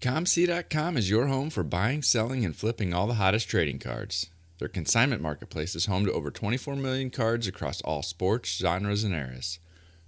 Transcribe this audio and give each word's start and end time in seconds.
ComC.com 0.00 0.96
is 0.96 1.10
your 1.10 1.26
home 1.26 1.50
for 1.50 1.62
buying, 1.62 2.00
selling, 2.00 2.42
and 2.42 2.56
flipping 2.56 2.94
all 2.94 3.06
the 3.06 3.14
hottest 3.20 3.50
trading 3.50 3.78
cards. 3.78 4.30
Their 4.58 4.66
consignment 4.66 5.20
marketplace 5.20 5.74
is 5.74 5.84
home 5.84 6.06
to 6.06 6.12
over 6.12 6.30
24 6.30 6.74
million 6.76 7.10
cards 7.10 7.46
across 7.46 7.82
all 7.82 8.02
sports, 8.02 8.56
genres, 8.56 9.04
and 9.04 9.12
eras. 9.12 9.58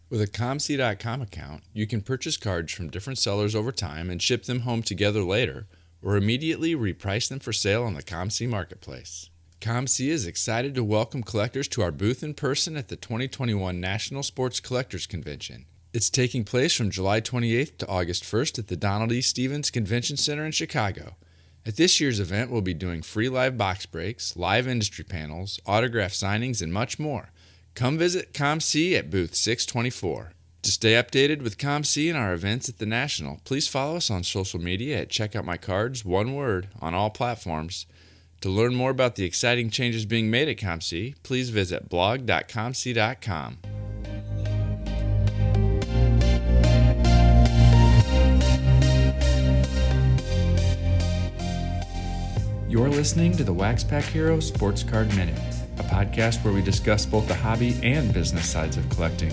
With 0.09 0.23
a 0.23 0.27
ComC.com 0.27 1.21
account, 1.21 1.65
you 1.75 1.87
can 1.87 2.01
purchase 2.01 2.39
cards 2.39 2.73
from 2.73 2.89
different 2.89 3.19
sellers 3.19 3.55
over 3.55 3.71
time 3.71 4.09
and 4.09 4.23
ship 4.23 4.45
them 4.45 4.61
home 4.61 4.83
together 4.83 5.23
later, 5.23 5.67
or 6.01 6.17
immediately 6.17 6.75
reprice 6.75 7.29
them 7.29 7.41
for 7.41 7.53
sale 7.53 7.83
on 7.85 7.93
the 7.93 8.03
ComC 8.03 8.49
marketplace. 8.49 9.29
ComC 9.61 10.09
is 10.09 10.27
excited 10.27 10.75
to 10.75 10.83
welcome 10.83 11.23
collectors 11.23 11.69
to 11.69 11.83
our 11.83 11.93
booth 11.93 12.23
in 12.23 12.33
person 12.33 12.79
at 12.79 12.89
the 12.89 12.97
2021 12.97 13.79
National 13.79 14.23
Sports 14.23 14.59
Collectors 14.59 15.07
Convention. 15.07 15.67
It's 15.95 16.09
taking 16.09 16.45
place 16.45 16.75
from 16.75 16.91
July 16.91 17.21
28th 17.21 17.77
to 17.79 17.87
August 17.87 18.25
1st 18.25 18.59
at 18.61 18.69
the 18.69 18.77
Donald 18.77 19.13
E. 19.13 19.21
Stephens 19.21 19.71
Convention 19.71 20.17
Center 20.17 20.47
in 20.47 20.53
Chicago. 20.53 21.17
At 21.67 21.77
this 21.77 22.01
year's 22.01 22.19
event, 22.19 22.51
we'll 22.51 22.63
be 22.63 22.73
doing 22.73 23.03
free 23.03 23.29
live 23.29 23.59
box 23.59 23.85
breaks, 23.85 24.35
live 24.35 24.67
industry 24.67 25.05
panels, 25.05 25.61
autograph 25.67 26.13
signings, 26.13 26.63
and 26.63 26.73
much 26.73 26.99
more. 26.99 27.31
Come 27.75 27.99
visit 27.99 28.33
ComC 28.33 28.99
at 28.99 29.11
booth 29.11 29.35
624. 29.35 30.33
To 30.63 30.71
stay 30.71 30.93
updated 30.93 31.43
with 31.43 31.59
ComC 31.59 32.09
and 32.09 32.17
our 32.17 32.33
events 32.33 32.71
at 32.71 32.79
the 32.79 32.87
National, 32.87 33.41
please 33.45 33.69
follow 33.69 33.97
us 33.97 34.11
on 34.11 34.25
social 34.25 34.61
media 34.61 35.03
at 35.03 35.11
Check 35.11 35.37
Out 35.37 35.45
My 35.45 35.59
Cards, 35.59 36.07
one 36.07 36.35
word, 36.35 36.69
on 36.81 36.95
all 36.95 37.11
platforms. 37.11 37.85
To 38.41 38.49
learn 38.49 38.75
more 38.75 38.91
about 38.91 39.17
the 39.17 39.27
exciting 39.27 39.69
changes 39.69 40.07
being 40.07 40.31
made 40.31 40.49
at 40.49 40.57
ComC, 40.57 41.17
please 41.23 41.51
visit 41.51 41.91
blog.comc.com. 41.91 43.59
listening 53.03 53.37
to 53.37 53.43
the 53.43 53.53
Wax 53.53 53.83
Pack 53.83 54.05
Hero 54.05 54.39
Sports 54.39 54.85
Card 54.85 55.09
Minute, 55.17 55.37
a 55.79 55.83
podcast 55.83 56.45
where 56.45 56.55
we 56.55 56.63
discuss 56.63 57.05
both 57.05 57.27
the 57.27 57.35
hobby 57.35 57.77
and 57.83 58.15
business 58.15 58.49
sides 58.49 58.77
of 58.77 58.89
collecting. 58.91 59.33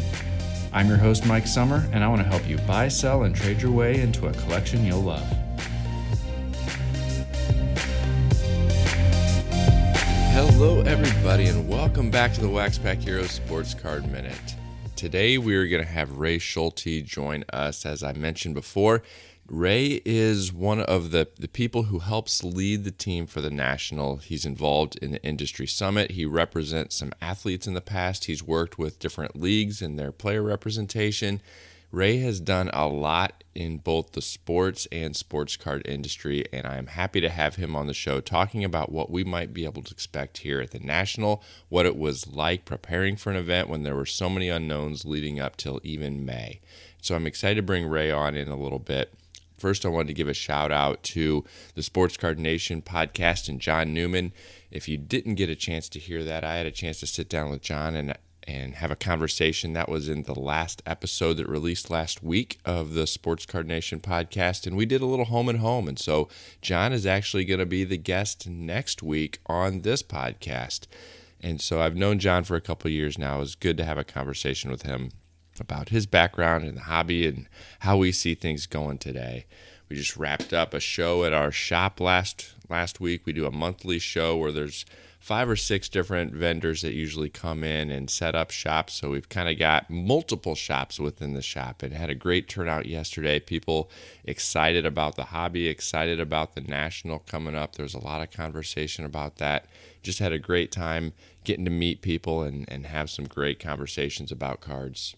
I'm 0.73 0.87
your 0.87 0.97
host, 0.97 1.27
Mike 1.27 1.45
Summer, 1.45 1.87
and 1.91 2.03
I 2.03 2.07
want 2.07 2.19
to 2.19 2.27
help 2.27 2.49
you 2.49 2.57
buy, 2.65 2.87
sell, 2.87 3.25
and 3.25 3.35
trade 3.35 3.61
your 3.61 3.69
way 3.71 4.01
into 4.01 4.25
a 4.25 4.33
collection 4.33 4.83
you'll 4.83 5.01
love. 5.01 5.21
Hello, 10.33 10.81
everybody, 10.81 11.45
and 11.45 11.69
welcome 11.69 12.09
back 12.09 12.33
to 12.33 12.41
the 12.41 12.49
Wax 12.49 12.79
Pack 12.79 12.97
Heroes 12.97 13.29
Sports 13.29 13.75
Card 13.75 14.11
Minute. 14.11 14.55
Today, 14.95 15.37
we 15.37 15.55
are 15.55 15.67
going 15.67 15.85
to 15.85 15.89
have 15.89 16.17
Ray 16.17 16.39
Schulte 16.39 17.05
join 17.05 17.45
us. 17.53 17.85
As 17.85 18.01
I 18.01 18.13
mentioned 18.13 18.55
before, 18.55 19.03
Ray 19.51 20.01
is 20.05 20.53
one 20.53 20.79
of 20.79 21.09
the, 21.09 21.27
the 21.39 21.47
people 21.47 21.83
who 21.83 21.99
helps 21.99 22.43
lead 22.43 22.83
the 22.83 22.91
team 22.91 23.25
for 23.25 23.41
the 23.41 23.49
national. 23.49 24.17
He's 24.17 24.45
involved 24.45 24.95
in 24.97 25.11
the 25.11 25.23
industry 25.23 25.65
summit. 25.65 26.11
He 26.11 26.25
represents 26.25 26.95
some 26.95 27.13
athletes 27.19 27.65
in 27.65 27.73
the 27.73 27.81
past. 27.81 28.25
He's 28.25 28.43
worked 28.43 28.77
with 28.77 28.99
different 28.99 29.35
leagues 29.35 29.81
and 29.81 29.97
their 29.97 30.11
player 30.11 30.43
representation. 30.43 31.41
Ray 31.91 32.19
has 32.19 32.39
done 32.39 32.69
a 32.71 32.87
lot 32.87 33.43
in 33.55 33.79
both 33.79 34.11
the 34.11 34.21
sports 34.21 34.87
and 34.91 35.15
sports 35.15 35.57
card 35.57 35.81
industry, 35.87 36.45
and 36.53 36.67
I 36.67 36.77
am 36.77 36.85
happy 36.85 37.19
to 37.19 37.29
have 37.29 37.55
him 37.55 37.75
on 37.75 37.87
the 37.87 37.95
show 37.95 38.21
talking 38.21 38.63
about 38.63 38.91
what 38.91 39.09
we 39.09 39.23
might 39.23 39.51
be 39.51 39.65
able 39.65 39.81
to 39.81 39.91
expect 39.91 40.39
here 40.39 40.61
at 40.61 40.69
the 40.69 40.79
National, 40.79 41.43
what 41.69 41.87
it 41.87 41.97
was 41.97 42.27
like 42.27 42.65
preparing 42.65 43.15
for 43.15 43.31
an 43.31 43.37
event 43.37 43.67
when 43.67 43.81
there 43.81 43.95
were 43.95 44.05
so 44.05 44.29
many 44.29 44.49
unknowns 44.49 45.05
leading 45.05 45.39
up 45.39 45.57
till 45.57 45.81
even 45.83 46.23
May. 46.23 46.61
So 47.01 47.15
I'm 47.15 47.25
excited 47.25 47.55
to 47.55 47.63
bring 47.63 47.87
Ray 47.87 48.11
on 48.11 48.35
in 48.35 48.49
a 48.49 48.55
little 48.55 48.77
bit. 48.77 49.15
First, 49.59 49.85
I 49.85 49.89
wanted 49.89 50.07
to 50.07 50.13
give 50.13 50.27
a 50.27 50.33
shout 50.33 50.71
out 50.71 51.03
to 51.03 51.43
the 51.75 51.83
Sports 51.83 52.17
Card 52.17 52.39
Nation 52.39 52.81
podcast 52.81 53.49
and 53.49 53.59
John 53.59 53.93
Newman. 53.93 54.33
If 54.71 54.87
you 54.87 54.97
didn't 54.97 55.35
get 55.35 55.49
a 55.49 55.55
chance 55.55 55.89
to 55.89 55.99
hear 55.99 56.23
that, 56.23 56.43
I 56.43 56.55
had 56.55 56.65
a 56.65 56.71
chance 56.71 56.99
to 57.01 57.07
sit 57.07 57.29
down 57.29 57.49
with 57.49 57.61
John 57.61 57.95
and 57.95 58.15
and 58.47 58.75
have 58.75 58.89
a 58.89 58.95
conversation 58.95 59.73
that 59.73 59.89
was 59.89 60.09
in 60.09 60.23
the 60.23 60.39
last 60.39 60.81
episode 60.85 61.35
that 61.35 61.47
released 61.47 61.91
last 61.91 62.23
week 62.23 62.57
of 62.65 62.93
the 62.93 63.05
Sports 63.05 63.45
Card 63.45 63.67
Nation 63.67 63.99
podcast. 63.99 64.65
And 64.65 64.75
we 64.75 64.87
did 64.87 65.01
a 65.01 65.05
little 65.05 65.25
home 65.25 65.49
and 65.49 65.59
home. 65.59 65.87
And 65.87 65.99
so 65.99 66.29
John 66.59 66.91
is 66.91 67.05
actually 67.05 67.45
going 67.45 67.59
to 67.59 67.65
be 67.67 67.83
the 67.83 67.97
guest 67.97 68.49
next 68.49 69.03
week 69.03 69.39
on 69.45 69.81
this 69.81 70.01
podcast. 70.01 70.87
And 71.41 71.61
so 71.61 71.79
I've 71.79 71.95
known 71.95 72.17
John 72.17 72.43
for 72.43 72.55
a 72.55 72.61
couple 72.61 72.89
years 72.89 73.19
now. 73.19 73.37
It 73.37 73.41
was 73.41 73.55
good 73.55 73.77
to 73.77 73.85
have 73.85 73.99
a 73.99 74.03
conversation 74.03 74.71
with 74.71 74.81
him 74.81 75.11
about 75.59 75.89
his 75.89 76.05
background 76.05 76.63
and 76.65 76.77
the 76.77 76.81
hobby 76.81 77.27
and 77.27 77.47
how 77.79 77.97
we 77.97 78.11
see 78.11 78.35
things 78.35 78.65
going 78.65 78.97
today. 78.97 79.45
We 79.89 79.95
just 79.95 80.17
wrapped 80.17 80.53
up 80.53 80.73
a 80.73 80.79
show 80.79 81.23
at 81.23 81.33
our 81.33 81.51
shop 81.51 81.99
last 81.99 82.53
last 82.69 82.99
week. 82.99 83.25
We 83.25 83.33
do 83.33 83.47
a 83.47 83.51
monthly 83.51 83.97
show 83.99 84.37
where 84.37 84.51
there's 84.51 84.85
five 85.19 85.49
or 85.49 85.55
six 85.55 85.89
different 85.89 86.33
vendors 86.33 86.81
that 86.81 86.93
usually 86.93 87.29
come 87.29 87.63
in 87.63 87.89
and 87.89 88.09
set 88.09 88.35
up 88.35 88.51
shops. 88.51 88.93
So 88.93 89.09
we've 89.09 89.27
kind 89.27 89.49
of 89.49 89.59
got 89.59 89.89
multiple 89.89 90.55
shops 90.55 90.99
within 90.99 91.33
the 91.33 91.41
shop 91.41 91.83
and 91.83 91.93
had 91.93 92.09
a 92.09 92.15
great 92.15 92.47
turnout 92.47 92.85
yesterday. 92.85 93.39
People 93.39 93.91
excited 94.23 94.85
about 94.85 95.15
the 95.15 95.25
hobby, 95.25 95.67
excited 95.67 96.19
about 96.19 96.55
the 96.55 96.61
national 96.61 97.19
coming 97.19 97.55
up. 97.55 97.75
There's 97.75 97.93
a 97.93 98.03
lot 98.03 98.21
of 98.21 98.31
conversation 98.31 99.03
about 99.03 99.35
that. 99.37 99.65
Just 100.01 100.19
had 100.19 100.31
a 100.31 100.39
great 100.39 100.71
time 100.71 101.13
getting 101.43 101.65
to 101.65 101.71
meet 101.71 102.01
people 102.01 102.43
and, 102.43 102.65
and 102.69 102.85
have 102.85 103.09
some 103.09 103.25
great 103.25 103.59
conversations 103.59 104.31
about 104.31 104.61
cards. 104.61 105.15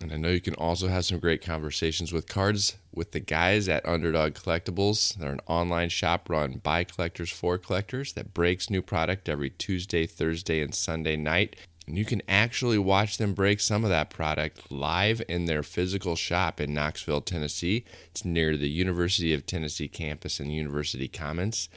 And 0.00 0.12
I 0.12 0.16
know 0.16 0.30
you 0.30 0.40
can 0.40 0.54
also 0.54 0.88
have 0.88 1.04
some 1.04 1.18
great 1.18 1.44
conversations 1.44 2.10
with 2.10 2.26
cards 2.26 2.76
with 2.94 3.12
the 3.12 3.20
guys 3.20 3.68
at 3.68 3.86
Underdog 3.86 4.32
Collectibles. 4.32 5.14
They're 5.16 5.32
an 5.32 5.42
online 5.46 5.90
shop 5.90 6.30
run 6.30 6.60
by 6.62 6.84
collectors 6.84 7.30
for 7.30 7.58
collectors 7.58 8.14
that 8.14 8.32
breaks 8.32 8.70
new 8.70 8.80
product 8.80 9.28
every 9.28 9.50
Tuesday, 9.50 10.06
Thursday, 10.06 10.62
and 10.62 10.74
Sunday 10.74 11.16
night. 11.16 11.54
And 11.86 11.98
you 11.98 12.06
can 12.06 12.22
actually 12.28 12.78
watch 12.78 13.18
them 13.18 13.34
break 13.34 13.60
some 13.60 13.84
of 13.84 13.90
that 13.90 14.10
product 14.10 14.70
live 14.70 15.20
in 15.28 15.44
their 15.44 15.62
physical 15.62 16.16
shop 16.16 16.60
in 16.60 16.72
Knoxville, 16.72 17.20
Tennessee. 17.20 17.84
It's 18.12 18.24
near 18.24 18.56
the 18.56 18.70
University 18.70 19.34
of 19.34 19.44
Tennessee 19.44 19.88
campus 19.88 20.40
and 20.40 20.52
University 20.52 21.08
Commons. 21.08 21.68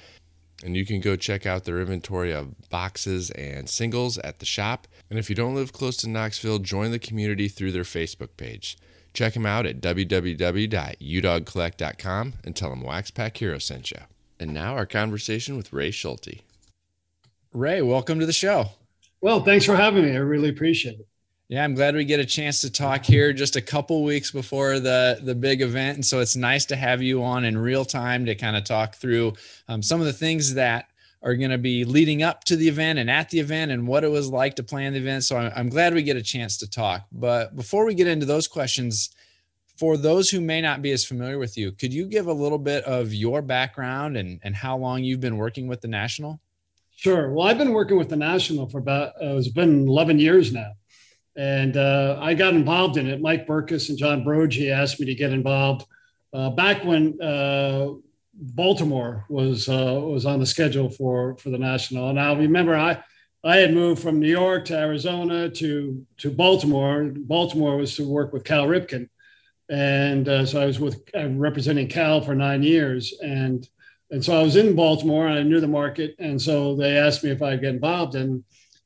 And 0.63 0.78
you 0.78 0.85
can 0.85 1.01
go 1.01 1.18
check 1.18 1.46
out 1.46 1.66
their 1.66 1.81
inventory 1.81 2.31
of 2.31 2.69
boxes 2.69 3.29
and 3.31 3.69
singles 3.69 4.18
at 4.19 4.40
the 4.40 4.46
shop. 4.46 4.88
And 5.09 5.19
if 5.19 5.29
you 5.29 5.35
don't 5.35 5.56
live 5.56 5.74
close 5.74 5.97
to 5.97 6.07
Knoxville, 6.09 6.59
join 6.59 6.91
the 6.91 7.00
community 7.00 7.50
through 7.50 7.74
their 7.74 7.84
Facebook 7.84 8.38
page. 8.38 8.78
Check 9.13 9.34
them 9.34 9.46
out 9.46 9.66
at 9.66 9.81
www.udogcollect.com 9.81 12.34
and 12.46 12.56
tell 12.56 12.69
them 12.69 12.81
Wax 12.81 13.12
Pack 13.12 13.35
Hero 13.38 13.59
sent 13.59 13.91
you. 13.91 14.00
And 14.40 14.53
now 14.53 14.75
our 14.75 14.85
conversation 14.85 15.57
with 15.57 15.74
Ray 15.74 15.91
Schulte. 15.91 16.40
Ray, 17.51 17.81
welcome 17.81 18.22
to 18.22 18.25
the 18.25 18.31
show. 18.34 18.68
Well, 19.19 19.44
thanks 19.44 19.66
for 19.66 19.75
having 19.75 20.06
me. 20.06 20.12
I 20.12 20.19
really 20.19 20.47
appreciate 20.50 21.01
it. 21.01 21.07
Yeah, 21.53 21.64
I'm 21.64 21.75
glad 21.75 21.94
we 21.94 22.03
get 22.03 22.19
a 22.19 22.25
chance 22.25 22.62
to 22.62 22.72
talk 22.72 23.06
here 23.06 23.31
just 23.31 23.56
a 23.56 23.62
couple 23.62 24.03
weeks 24.03 24.31
before 24.31 24.80
the 24.80 25.19
the 25.22 25.36
big 25.36 25.62
event, 25.62 25.97
and 25.97 26.03
so 26.03 26.19
it's 26.19 26.36
nice 26.36 26.66
to 26.66 26.75
have 26.75 27.03
you 27.03 27.24
on 27.24 27.46
in 27.46 27.56
real 27.56 27.86
time 27.86 28.25
to 28.25 28.34
kind 28.34 28.58
of 28.58 28.64
talk 28.64 28.96
through 28.96 29.34
um, 29.68 29.84
some 29.84 30.00
of 30.00 30.08
the 30.08 30.13
things 30.13 30.56
that 30.56 30.88
are 31.22 31.36
going 31.36 31.52
to 31.52 31.59
be 31.59 31.86
leading 31.86 32.24
up 32.24 32.44
to 32.46 32.56
the 32.56 32.68
event 32.68 32.97
and 32.97 33.08
at 33.08 33.30
the 33.30 33.40
event 33.40 33.72
and 33.72 33.88
what 33.88 34.03
it 34.03 34.09
was 34.09 34.30
like 34.30 34.56
to 34.56 34.63
plan 34.63 34.94
the 34.94 35.00
event. 35.00 35.25
So 35.25 35.38
I'm, 35.38 35.52
I'm 35.56 35.69
glad 35.69 35.94
we 35.94 36.02
get 36.02 36.18
a 36.18 36.24
chance 36.24 36.58
to 36.58 36.68
talk. 36.68 37.06
But 37.12 37.56
before 37.56 37.86
we 37.86 37.94
get 37.94 38.08
into 38.08 38.25
those 38.25 38.47
questions, 38.47 39.12
for 39.78 39.96
those 39.96 40.31
who 40.31 40.42
may 40.42 40.59
not 40.59 40.81
be 40.81 40.90
as 40.90 41.06
familiar 41.06 41.38
with 41.38 41.56
you, 41.56 41.72
could 41.72 41.94
you 41.94 42.08
give 42.08 42.25
a 42.25 42.34
little 42.34 42.58
bit 42.58 42.84
of 42.86 43.13
your 43.13 43.44
background 43.44 44.18
and, 44.18 44.40
and 44.42 44.56
how 44.56 44.75
long 44.75 45.03
you've 45.03 45.22
been 45.22 45.38
working 45.38 45.68
with 45.68 45.81
the 45.81 45.88
National? 45.88 46.40
Sure. 46.96 47.31
Well, 47.31 47.47
I've 47.47 47.59
been 47.59 47.74
working 47.74 48.00
with 48.00 48.09
the 48.09 48.16
National 48.16 48.68
for 48.68 48.80
about, 48.80 49.09
uh, 49.22 49.38
it's 49.38 49.50
been 49.50 49.88
11 49.88 50.18
years 50.18 50.52
now. 50.52 50.72
And 51.36 51.78
uh, 51.78 52.20
I 52.22 52.34
got 52.36 52.54
involved 52.54 52.98
in 52.98 53.08
it. 53.08 53.22
Mike 53.22 53.48
Berkus 53.48 53.90
and 53.90 53.98
John 53.98 54.24
Broggi 54.24 54.72
asked 54.72 55.00
me 55.00 55.06
to 55.08 55.16
get 55.16 55.32
involved 55.32 55.86
uh, 56.32 56.50
back 56.52 56.84
when 56.84 57.20
uh, 57.22 57.90
Baltimore 58.34 59.25
was 59.30 59.69
uh, 59.69 60.00
was 60.04 60.25
on 60.25 60.40
the 60.40 60.46
schedule 60.46 60.90
for 60.90 61.38
for 61.38 61.50
the 61.50 61.57
national. 61.57 62.10
And 62.10 62.19
I 62.19 62.34
remember 62.34 62.75
I 62.75 63.04
I 63.44 63.57
had 63.57 63.74
moved 63.74 64.02
from 64.02 64.19
New 64.19 64.30
York 64.30 64.66
to 64.66 64.78
Arizona 64.78 65.50
to 65.50 66.06
to 66.18 66.31
Baltimore. 66.31 67.12
Baltimore 67.16 67.78
was 67.78 67.96
to 67.96 68.07
work 68.07 68.31
with 68.31 68.44
Cal 68.44 68.68
Ripken, 68.68 69.10
and 69.69 70.28
uh, 70.28 70.46
so 70.46 70.62
I 70.62 70.66
was 70.66 70.80
with 70.80 71.02
uh, 71.16 71.30
representing 71.30 71.88
Cal 71.88 72.22
for 72.22 72.36
nine 72.36 72.63
years. 72.63 73.13
And 73.22 73.68
and 74.13 74.24
so 74.24 74.40
I 74.40 74.44
was 74.44 74.56
in 74.56 74.75
Baltimore 74.75 75.28
and 75.28 75.40
I 75.40 75.42
knew 75.44 75.60
the 75.60 75.68
market. 75.68 76.16
And 76.19 76.40
so 76.40 76.75
they 76.75 76.98
asked 76.98 77.24
me 77.24 77.31
if 77.31 77.42
I'd 77.42 77.62
get 77.62 77.74
involved 77.74 78.13
and 78.13 78.44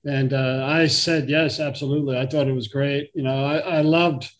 and 0.07 0.33
uh, 0.33 0.65
I 0.65 0.88
said 0.88 1.30
yes, 1.30 1.59
absolutely. 1.59 2.18
I 2.18 2.25
thought 2.25 2.48
it 2.48 2.54
was 2.54 2.68
great. 2.68 3.12
You 3.13 3.24
know, 3.24 3.45
I, 3.45 3.57
I 3.57 3.81
loved 3.81 4.31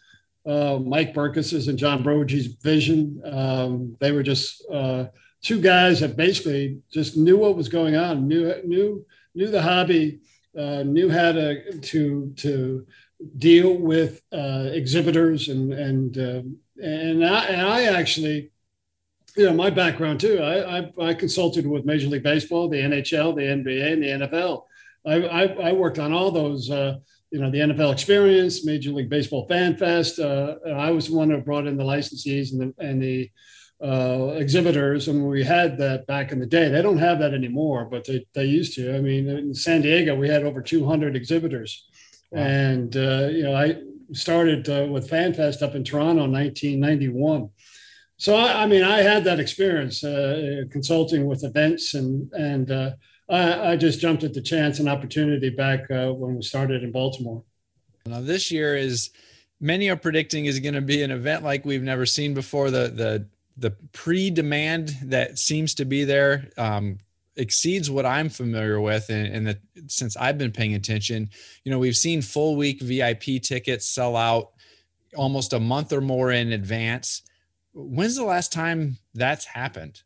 uh, 0.46 0.80
Mike 0.80 1.14
Berkus's 1.14 1.68
and 1.68 1.78
John 1.78 2.04
Broggi's 2.04 2.48
vision. 2.48 3.22
Um, 3.26 3.98
they 4.00 4.12
were 4.12 4.24
just 4.24 4.66
uh, 4.72 5.06
two 5.42 5.60
guys 5.60 6.00
that 6.00 6.16
basically 6.16 6.80
just 6.92 7.18
knew 7.18 7.38
what 7.38 7.58
was 7.58 7.70
going 7.70 7.96
on, 7.96 8.28
knew 8.28 8.54
knew 8.64 9.06
knew 9.36 9.48
the 9.48 9.62
hobby, 9.62 10.20
uh, 10.58 10.84
knew 10.84 11.10
how 11.10 11.32
to 11.34 11.80
to 11.80 12.34
to 12.38 12.88
deal 13.38 13.76
with 13.76 14.22
uh, 14.32 14.70
exhibitors 14.72 15.50
and 15.50 15.74
and 15.74 16.18
uh, 16.18 16.42
and 16.82 17.26
I, 17.26 17.46
and 17.46 17.62
I 17.62 17.84
actually 17.84 18.52
you 19.36 19.46
know, 19.46 19.54
my 19.54 19.70
background 19.70 20.20
too. 20.20 20.40
I, 20.40 20.80
I, 20.80 20.94
I 21.00 21.14
consulted 21.14 21.68
with 21.68 21.86
Major 21.86 22.08
League 22.08 22.24
Baseball, 22.24 22.70
the 22.70 22.78
NHL, 22.78 23.36
the 23.36 23.44
NBA, 23.44 23.94
and 23.94 24.04
the 24.04 24.28
NFL. 24.28 24.64
I, 25.06 25.24
I, 25.24 25.44
I 25.70 25.72
worked 25.74 26.00
on 26.00 26.14
all 26.14 26.32
those. 26.32 26.70
Uh, 26.70 26.98
you 27.30 27.42
know, 27.42 27.52
the 27.52 27.60
NFL 27.60 27.92
Experience, 27.92 28.66
Major 28.66 28.92
League 28.92 29.10
Baseball 29.10 29.46
Fan 29.48 29.76
Fest. 29.76 30.18
Uh, 30.18 30.56
I 30.66 30.92
was 30.92 31.10
the 31.10 31.16
one 31.16 31.30
who 31.30 31.38
brought 31.40 31.68
in 31.68 31.76
the 31.76 31.84
licensees 31.84 32.54
and 32.54 32.62
the 32.62 32.84
and 32.84 33.02
the 33.02 33.30
uh, 33.84 34.34
exhibitors, 34.36 35.08
and 35.08 35.28
we 35.28 35.44
had 35.44 35.78
that 35.78 36.08
back 36.08 36.32
in 36.32 36.40
the 36.40 36.46
day. 36.46 36.70
They 36.70 36.82
don't 36.82 36.98
have 36.98 37.20
that 37.20 37.34
anymore, 37.34 37.86
but 37.86 38.06
they, 38.06 38.26
they 38.34 38.46
used 38.46 38.74
to. 38.76 38.96
I 38.96 39.02
mean, 39.02 39.28
in 39.28 39.54
San 39.54 39.82
Diego, 39.82 40.16
we 40.16 40.30
had 40.30 40.44
over 40.44 40.62
200 40.62 41.16
exhibitors, 41.16 41.86
wow. 42.32 42.42
and 42.42 42.96
uh, 42.96 43.28
you 43.30 43.44
know, 43.44 43.56
I 43.56 43.78
started 44.14 44.68
uh, 44.70 44.88
with 44.90 45.10
FanFest 45.10 45.62
up 45.62 45.76
in 45.76 45.84
Toronto 45.84 46.24
in 46.24 46.32
1991. 46.32 47.50
So 48.16 48.36
I, 48.36 48.64
I 48.64 48.66
mean, 48.66 48.84
I 48.84 49.02
had 49.02 49.26
that 49.26 49.40
experience 49.40 50.04
uh, 50.04 50.64
consulting 50.72 51.28
with 51.28 51.44
events, 51.44 51.94
and 51.94 52.32
and 52.34 52.72
uh, 52.72 52.92
I, 53.30 53.72
I, 53.72 53.76
just 53.76 54.00
jumped 54.00 54.24
at 54.24 54.34
the 54.34 54.42
chance 54.42 54.80
and 54.80 54.88
opportunity 54.88 55.50
back 55.50 55.90
uh, 55.92 56.14
when 56.14 56.36
we 56.36 56.42
started 56.42 56.84
in 56.84 56.92
Baltimore. 56.92 57.44
Now 58.06 58.22
this 58.22 58.52
year 58.52 58.76
is 58.76 59.10
many 59.60 59.90
are 59.90 59.98
predicting 59.98 60.46
is 60.46 60.60
going 60.60 60.76
to 60.76 60.82
be 60.82 61.04
an 61.04 61.12
event 61.12 61.44
like 61.44 61.66
we've 61.66 61.84
never 61.84 62.06
seen 62.06 62.34
before. 62.34 62.72
The 62.72 62.88
the 62.88 63.28
the 63.58 63.72
pre-demand 63.92 64.96
that 65.04 65.40
seems 65.40 65.74
to 65.76 65.86
be 65.86 66.04
there 66.04 66.50
um, 66.58 67.00
exceeds 67.36 67.90
what 67.90 68.06
I'm 68.06 68.30
familiar 68.30 68.80
with, 68.80 69.10
and, 69.10 69.28
and 69.28 69.48
that 69.48 69.60
since 69.88 70.16
I've 70.16 70.38
been 70.38 70.52
paying 70.52 70.76
attention, 70.76 71.30
you 71.64 71.72
know, 71.72 71.80
we've 71.80 71.98
seen 71.98 72.22
full 72.22 72.56
week 72.56 72.82
VIP 72.82 73.42
tickets 73.42 73.88
sell 73.88 74.16
out 74.16 74.52
almost 75.16 75.54
a 75.54 75.60
month 75.60 75.92
or 75.92 76.02
more 76.02 76.32
in 76.32 76.52
advance. 76.52 77.24
When's 77.74 78.16
the 78.16 78.24
last 78.24 78.54
time 78.54 78.98
that's 79.14 79.46
happened, 79.46 80.02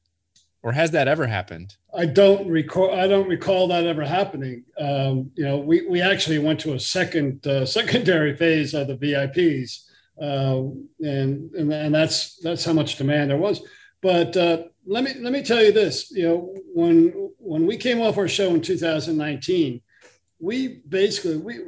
or 0.64 0.72
has 0.74 0.92
that 0.92 1.08
ever 1.08 1.28
happened? 1.28 1.76
I 1.94 2.06
don't 2.06 2.48
recall. 2.48 2.94
I 2.94 3.08
don't 3.08 3.28
recall 3.28 3.68
that 3.68 3.86
ever 3.86 4.06
happening. 4.06 4.64
Um, 4.78 5.32
you 5.36 5.44
know, 5.44 5.58
we 5.58 5.88
we 5.88 6.02
actually 6.02 6.40
went 6.40 6.60
to 6.62 6.74
a 6.74 6.80
second 6.80 7.46
uh, 7.48 7.66
secondary 7.80 8.36
phase 8.36 8.74
of 8.74 8.88
the 8.88 8.96
VIPs, 8.96 9.86
uh, 10.22 10.62
and, 11.00 11.52
and 11.54 11.74
and 11.74 11.94
that's 11.94 12.38
that's 12.38 12.64
how 12.64 12.74
much 12.74 12.98
demand 12.98 13.32
there 13.32 13.38
was. 13.38 13.62
But 14.02 14.36
uh, 14.38 14.64
let 14.86 15.04
me 15.04 15.14
let 15.20 15.34
me 15.34 15.44
tell 15.44 15.64
you 15.64 15.72
this. 15.72 16.12
You 16.12 16.28
know, 16.28 16.56
when 16.74 17.32
when 17.38 17.66
we 17.66 17.78
came 17.78 18.02
off 18.02 18.18
our 18.18 18.28
show 18.28 18.54
in 18.54 18.62
2019, 18.62 19.82
we 20.40 20.82
basically 20.88 21.38
we 21.38 21.60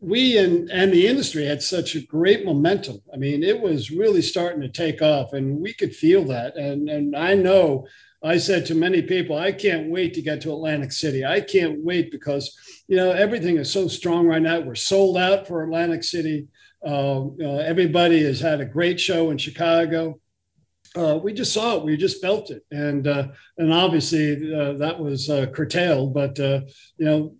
we 0.00 0.38
and 0.38 0.70
and 0.70 0.92
the 0.92 1.06
industry 1.06 1.44
had 1.46 1.62
such 1.62 1.94
a 1.94 2.00
great 2.00 2.44
momentum. 2.44 3.00
I 3.12 3.16
mean, 3.16 3.42
it 3.42 3.60
was 3.60 3.90
really 3.90 4.22
starting 4.22 4.60
to 4.62 4.68
take 4.68 5.02
off, 5.02 5.32
and 5.32 5.60
we 5.60 5.72
could 5.72 5.94
feel 5.94 6.24
that. 6.24 6.56
And 6.56 6.88
and 6.88 7.16
I 7.16 7.34
know 7.34 7.86
I 8.26 8.38
said 8.38 8.66
to 8.66 8.74
many 8.74 9.02
people, 9.02 9.38
I 9.38 9.52
can't 9.52 9.88
wait 9.88 10.14
to 10.14 10.22
get 10.22 10.40
to 10.40 10.52
Atlantic 10.52 10.90
City. 10.90 11.24
I 11.24 11.40
can't 11.40 11.84
wait 11.84 12.10
because, 12.10 12.56
you 12.88 12.96
know, 12.96 13.12
everything 13.12 13.56
is 13.56 13.72
so 13.72 13.86
strong 13.86 14.26
right 14.26 14.42
now. 14.42 14.58
We're 14.60 14.74
sold 14.74 15.16
out 15.16 15.46
for 15.46 15.62
Atlantic 15.62 16.02
City. 16.02 16.48
Uh, 16.84 17.26
uh, 17.40 17.58
everybody 17.58 18.24
has 18.24 18.40
had 18.40 18.60
a 18.60 18.64
great 18.64 18.98
show 18.98 19.30
in 19.30 19.38
Chicago. 19.38 20.20
Uh, 20.96 21.18
we 21.22 21.32
just 21.32 21.52
saw 21.52 21.76
it. 21.76 21.84
We 21.84 21.96
just 21.96 22.22
felt 22.22 22.50
it, 22.50 22.64
and 22.70 23.06
uh, 23.06 23.28
and 23.58 23.72
obviously 23.72 24.54
uh, 24.54 24.72
that 24.74 24.98
was 24.98 25.28
uh, 25.28 25.46
curtailed. 25.46 26.14
But 26.14 26.38
you 26.38 26.64
know, 26.98 27.34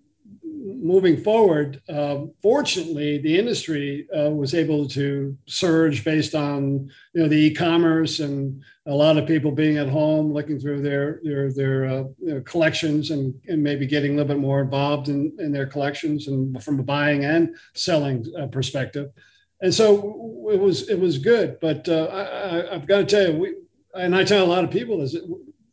moving 0.67 1.23
forward, 1.23 1.81
um, 1.89 2.33
fortunately, 2.43 3.19
the 3.19 3.39
industry 3.39 4.09
uh, 4.11 4.31
was 4.31 4.53
able 4.53 4.89
to 4.89 5.37
surge 5.47 6.05
based 6.05 6.35
on 6.35 6.91
you 7.15 7.23
know 7.23 7.29
the 7.29 7.37
e-commerce 7.37 8.19
and 8.19 8.63
a 8.87 8.95
lot 8.95 9.17
of 9.17 9.27
people 9.27 9.53
being 9.53 9.79
at 9.79 9.89
home, 9.89 10.33
looking 10.33 10.59
through 10.59 10.83
their 10.83 11.21
their 11.23 11.53
their, 11.53 11.87
uh, 11.87 12.05
their 12.19 12.41
collections 12.41 13.11
and, 13.13 13.35
and 13.47 13.63
maybe 13.63 13.87
getting 13.87 14.13
a 14.13 14.17
little 14.17 14.35
bit 14.35 14.41
more 14.41 14.61
involved 14.61 15.09
in, 15.09 15.33
in 15.39 15.53
their 15.53 15.67
collections 15.67 16.27
and 16.27 16.63
from 16.63 16.81
a 16.81 16.83
buying 16.83 17.25
and 17.25 17.55
selling 17.75 18.27
uh, 18.39 18.47
perspective. 18.49 19.11
And 19.61 19.73
so 19.73 20.49
it 20.51 20.59
was 20.59 20.89
it 20.89 20.99
was 20.99 21.19
good, 21.19 21.59
but 21.61 21.89
uh, 21.89 22.09
I, 22.13 22.75
have 22.75 22.87
got 22.87 22.99
to 22.99 23.07
tell 23.07 23.33
you, 23.33 23.39
we 23.39 23.55
and 23.95 24.15
I 24.15 24.25
tell 24.25 24.45
a 24.45 24.53
lot 24.53 24.65
of 24.65 24.71
people 24.71 25.01
is 25.01 25.17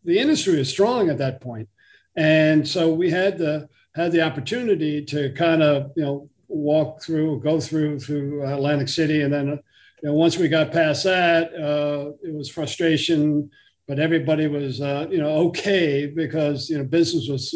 the 0.04 0.20
industry 0.20 0.60
is 0.60 0.70
strong 0.70 1.10
at 1.10 1.18
that 1.18 1.42
point, 1.42 1.68
and 2.16 2.68
so 2.68 2.94
we 2.94 3.10
had 3.10 3.38
the 3.38 3.68
had 3.96 4.12
the 4.12 4.22
opportunity 4.22 5.04
to 5.06 5.32
kind 5.34 5.62
of 5.62 5.92
you 5.96 6.04
know 6.04 6.30
walk 6.48 7.02
through, 7.02 7.40
go 7.42 7.60
through 7.60 8.00
through 8.00 8.46
Atlantic 8.46 8.88
City, 8.88 9.22
and 9.22 9.34
then 9.34 9.48
you 9.48 10.10
know, 10.10 10.14
once 10.14 10.38
we 10.38 10.48
got 10.48 10.72
past 10.72 11.04
that, 11.04 11.54
uh, 11.54 12.12
it 12.22 12.34
was 12.34 12.50
frustration, 12.50 13.50
but 13.88 14.00
everybody 14.00 14.48
was 14.48 14.82
uh, 14.82 15.08
you 15.10 15.20
know 15.20 15.30
okay 15.48 16.08
because 16.08 16.70
you 16.70 16.78
know 16.78 16.84
business 16.84 17.28
was 17.28 17.56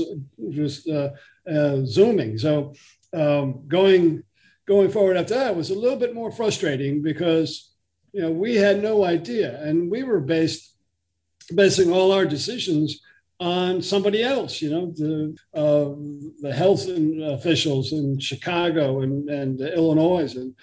just 0.51 0.87
uh, 0.87 1.09
uh, 1.49 1.85
zooming. 1.85 2.37
So 2.37 2.73
um, 3.13 3.67
going 3.67 4.23
going 4.67 4.91
forward 4.91 5.17
after 5.17 5.35
that 5.35 5.55
was 5.55 5.69
a 5.69 5.79
little 5.79 5.97
bit 5.97 6.13
more 6.13 6.31
frustrating 6.31 7.01
because 7.01 7.71
you 8.13 8.21
know 8.21 8.31
we 8.31 8.55
had 8.55 8.81
no 8.81 9.03
idea, 9.03 9.61
and 9.63 9.89
we 9.89 10.03
were 10.03 10.19
based 10.19 10.75
basing 11.55 11.93
all 11.93 12.11
our 12.11 12.25
decisions 12.25 13.01
on 13.39 13.81
somebody 13.81 14.23
else, 14.23 14.61
you 14.61 14.71
know, 14.71 14.91
the 14.95 15.35
uh, 15.53 15.93
the 16.41 16.53
health 16.53 16.87
officials 16.87 17.93
in 17.93 18.19
Chicago 18.19 19.01
and, 19.01 19.29
and 19.29 19.61
Illinois. 19.61 20.35
And 20.35 20.55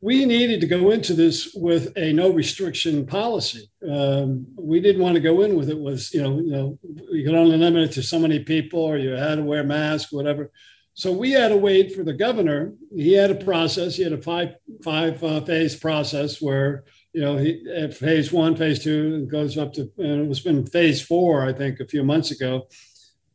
we 0.00 0.24
needed 0.24 0.60
to 0.60 0.66
go 0.66 0.92
into 0.92 1.12
this 1.12 1.52
with 1.54 1.92
a 1.96 2.12
no 2.12 2.30
restriction 2.30 3.04
policy. 3.04 3.70
Um, 3.88 4.46
we 4.56 4.80
didn't 4.80 5.02
want 5.02 5.14
to 5.16 5.20
go 5.20 5.42
in 5.42 5.56
with 5.56 5.68
it 5.68 5.78
was, 5.78 6.14
you 6.14 6.22
know, 6.22 6.38
you 6.38 6.52
know, 6.52 6.78
you 7.10 7.24
could 7.24 7.34
only 7.34 7.56
limit 7.56 7.90
it 7.90 7.92
to 7.92 8.02
so 8.02 8.18
many 8.18 8.38
people 8.38 8.80
or 8.80 8.96
you 8.96 9.10
had 9.10 9.36
to 9.36 9.42
wear 9.42 9.64
masks, 9.64 10.12
whatever. 10.12 10.50
So 10.94 11.12
we 11.12 11.32
had 11.32 11.48
to 11.48 11.56
wait 11.56 11.94
for 11.94 12.02
the 12.02 12.12
governor. 12.12 12.74
He 12.94 13.12
had 13.12 13.30
a 13.30 13.34
process. 13.34 13.96
He 13.96 14.02
had 14.02 14.12
a 14.12 14.22
five 14.22 14.54
five 14.82 15.22
uh, 15.22 15.40
phase 15.42 15.76
process 15.76 16.40
where 16.40 16.84
you 17.12 17.20
know, 17.20 17.36
he, 17.36 17.64
at 17.74 17.94
phase 17.94 18.32
one, 18.32 18.56
phase 18.56 18.82
two, 18.82 19.26
goes 19.26 19.58
up 19.58 19.72
to, 19.74 19.90
and 19.98 20.22
it 20.22 20.28
was 20.28 20.40
been 20.40 20.66
phase 20.66 21.02
four, 21.02 21.46
I 21.46 21.52
think, 21.52 21.80
a 21.80 21.86
few 21.86 22.04
months 22.04 22.30
ago. 22.30 22.68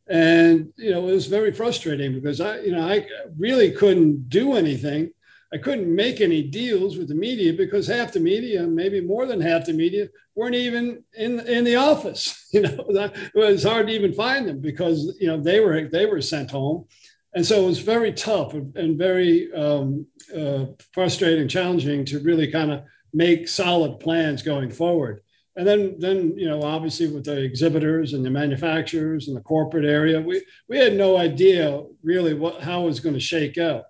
And, 0.08 0.72
you 0.76 0.92
know, 0.92 1.08
it 1.08 1.12
was 1.12 1.26
very 1.26 1.52
frustrating 1.52 2.14
because 2.14 2.40
I, 2.40 2.60
you 2.60 2.72
know, 2.72 2.86
I 2.86 3.06
really 3.38 3.72
couldn't 3.72 4.28
do 4.28 4.54
anything. 4.54 5.10
I 5.52 5.58
couldn't 5.58 5.94
make 5.94 6.20
any 6.20 6.42
deals 6.42 6.96
with 6.96 7.08
the 7.08 7.14
media 7.14 7.52
because 7.52 7.86
half 7.86 8.12
the 8.12 8.20
media, 8.20 8.66
maybe 8.66 9.00
more 9.00 9.26
than 9.26 9.40
half 9.40 9.66
the 9.66 9.72
media, 9.72 10.08
weren't 10.34 10.54
even 10.54 11.02
in 11.14 11.40
in 11.40 11.64
the 11.64 11.76
office. 11.76 12.42
You 12.52 12.62
know, 12.62 12.86
it 12.88 13.34
was 13.34 13.64
hard 13.64 13.88
to 13.88 13.92
even 13.92 14.14
find 14.14 14.48
them 14.48 14.60
because 14.60 15.14
you 15.20 15.26
know 15.26 15.38
they 15.38 15.60
were 15.60 15.88
they 15.88 16.06
were 16.06 16.22
sent 16.22 16.50
home, 16.50 16.86
and 17.34 17.44
so 17.44 17.62
it 17.62 17.66
was 17.66 17.80
very 17.80 18.12
tough 18.12 18.54
and 18.54 18.96
very 18.96 19.52
um, 19.52 20.06
uh, 20.34 20.66
frustrating, 20.94 21.48
challenging 21.48 22.06
to 22.06 22.20
really 22.20 22.50
kind 22.50 22.72
of 22.72 22.84
make 23.16 23.48
solid 23.48 23.98
plans 23.98 24.42
going 24.42 24.70
forward. 24.70 25.22
And 25.56 25.66
then, 25.66 25.96
then 25.98 26.36
you 26.36 26.46
know, 26.46 26.62
obviously 26.62 27.08
with 27.08 27.24
the 27.24 27.42
exhibitors 27.42 28.12
and 28.12 28.22
the 28.22 28.30
manufacturers 28.30 29.26
and 29.26 29.36
the 29.36 29.40
corporate 29.40 29.86
area, 29.86 30.20
we, 30.20 30.44
we 30.68 30.76
had 30.76 30.94
no 30.94 31.16
idea 31.16 31.82
really 32.02 32.34
what 32.34 32.60
how 32.60 32.82
it 32.82 32.86
was 32.86 33.00
going 33.00 33.14
to 33.14 33.20
shake 33.20 33.56
out. 33.56 33.84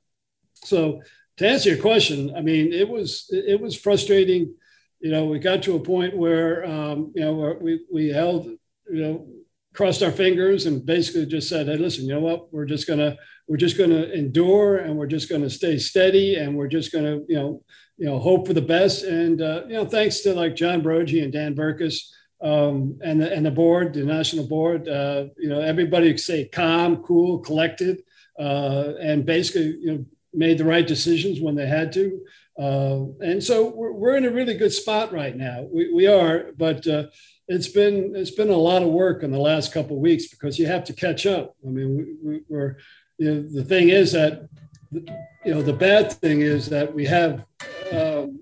So 0.55 1.03
to 1.39 1.49
answer 1.49 1.71
your 1.71 1.83
question, 1.83 2.35
I 2.37 2.41
mean, 2.41 2.73
it 2.73 2.89
was 2.89 3.27
it 3.31 3.61
was 3.61 3.77
frustrating. 3.77 4.55
You 5.01 5.11
know, 5.11 5.25
we 5.25 5.41
got 5.41 5.65
to 5.65 5.75
a 5.75 5.81
point 5.81 6.17
where 6.17 6.65
um, 6.65 7.13
you 7.17 7.25
know 7.25 7.59
we 7.61 7.81
we 7.93 8.09
held 8.09 8.47
you 8.47 9.03
know 9.03 9.27
crossed 9.75 10.03
our 10.05 10.13
fingers 10.13 10.67
and 10.67 10.87
basically 10.87 11.27
just 11.27 11.49
said, 11.49 11.67
"Hey, 11.67 11.77
listen, 11.77 12.05
you 12.05 12.15
know 12.15 12.21
what? 12.21 12.53
We're 12.53 12.65
just 12.65 12.87
gonna 12.87 13.17
we're 13.49 13.57
just 13.57 13.77
gonna 13.77 14.05
endure 14.05 14.79
and 14.79 14.97
we're 14.97 15.07
just 15.07 15.29
gonna 15.29 15.51
stay 15.51 15.79
steady 15.79 16.37
and 16.37 16.57
we're 16.57 16.69
just 16.69 16.93
gonna 16.93 17.19
you 17.29 17.37
know 17.37 17.63
you 17.99 18.07
know, 18.07 18.19
hope 18.19 18.47
for 18.47 18.53
the 18.53 18.63
best. 18.63 19.05
And, 19.05 19.41
uh, 19.41 19.63
you 19.67 19.75
know, 19.75 19.87
thanks 19.87 20.21
to 20.21 20.35
like 20.35 20.57
John 20.57 20.83
Broggi 20.83 21.23
and 21.23 21.33
Dan 21.33 21.55
Berkus 21.55 22.11
um, 22.43 22.99
and, 23.03 23.21
the, 23.21 23.33
and 23.33 23.47
the 23.47 23.51
board, 23.51 23.95
the 23.95 24.05
national 24.05 24.47
board, 24.47 24.89
uh, 24.89 25.27
you 25.39 25.49
know, 25.49 25.61
everybody 25.61 26.17
say 26.19 26.47
calm, 26.47 26.99
cool, 26.99 27.39
collected, 27.39 28.03
uh, 28.39 28.93
and 29.01 29.25
basically, 29.25 29.77
you 29.81 29.93
know, 29.93 30.05
made 30.35 30.59
the 30.59 30.65
right 30.65 30.87
decisions 30.87 31.41
when 31.41 31.55
they 31.55 31.67
had 31.67 31.93
to. 31.93 32.21
Uh, 32.59 33.05
and 33.21 33.43
so 33.43 33.69
we're, 33.69 33.93
we're 33.93 34.17
in 34.17 34.27
a 34.27 34.31
really 34.31 34.55
good 34.55 34.73
spot 34.73 35.13
right 35.13 35.37
now. 35.37 35.67
We, 35.73 35.93
we 35.93 36.07
are, 36.07 36.53
but 36.57 36.87
uh, 36.87 37.07
it's 37.49 37.69
been 37.69 38.15
it's 38.17 38.31
been 38.31 38.51
a 38.51 38.57
lot 38.57 38.83
of 38.83 38.89
work 38.89 39.23
in 39.23 39.31
the 39.31 39.39
last 39.39 39.73
couple 39.73 39.97
of 39.97 40.03
weeks 40.03 40.29
because 40.29 40.59
you 40.59 40.67
have 40.67 40.85
to 40.85 40.93
catch 40.93 41.27
up. 41.27 41.55
I 41.65 41.71
mean, 41.71 42.19
we, 42.23 42.41
we're 42.49 42.77
you 43.19 43.35
know, 43.35 43.43
the 43.43 43.65
thing 43.65 43.91
is 43.91 44.13
that 44.13 44.49
you 44.93 45.55
know 45.55 45.63
the 45.63 45.73
bad 45.73 46.13
thing 46.13 46.41
is 46.41 46.69
that 46.71 46.93
we 46.93 47.05
have 47.07 47.45
um, 47.93 48.41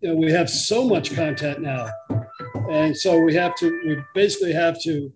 you 0.00 0.08
know, 0.08 0.16
we 0.16 0.32
have 0.32 0.50
so 0.50 0.84
much 0.84 1.14
content 1.14 1.60
now, 1.60 1.88
and 2.70 2.96
so 2.96 3.18
we 3.18 3.34
have 3.34 3.56
to 3.56 3.80
we 3.86 4.02
basically 4.14 4.52
have 4.52 4.80
to 4.82 5.12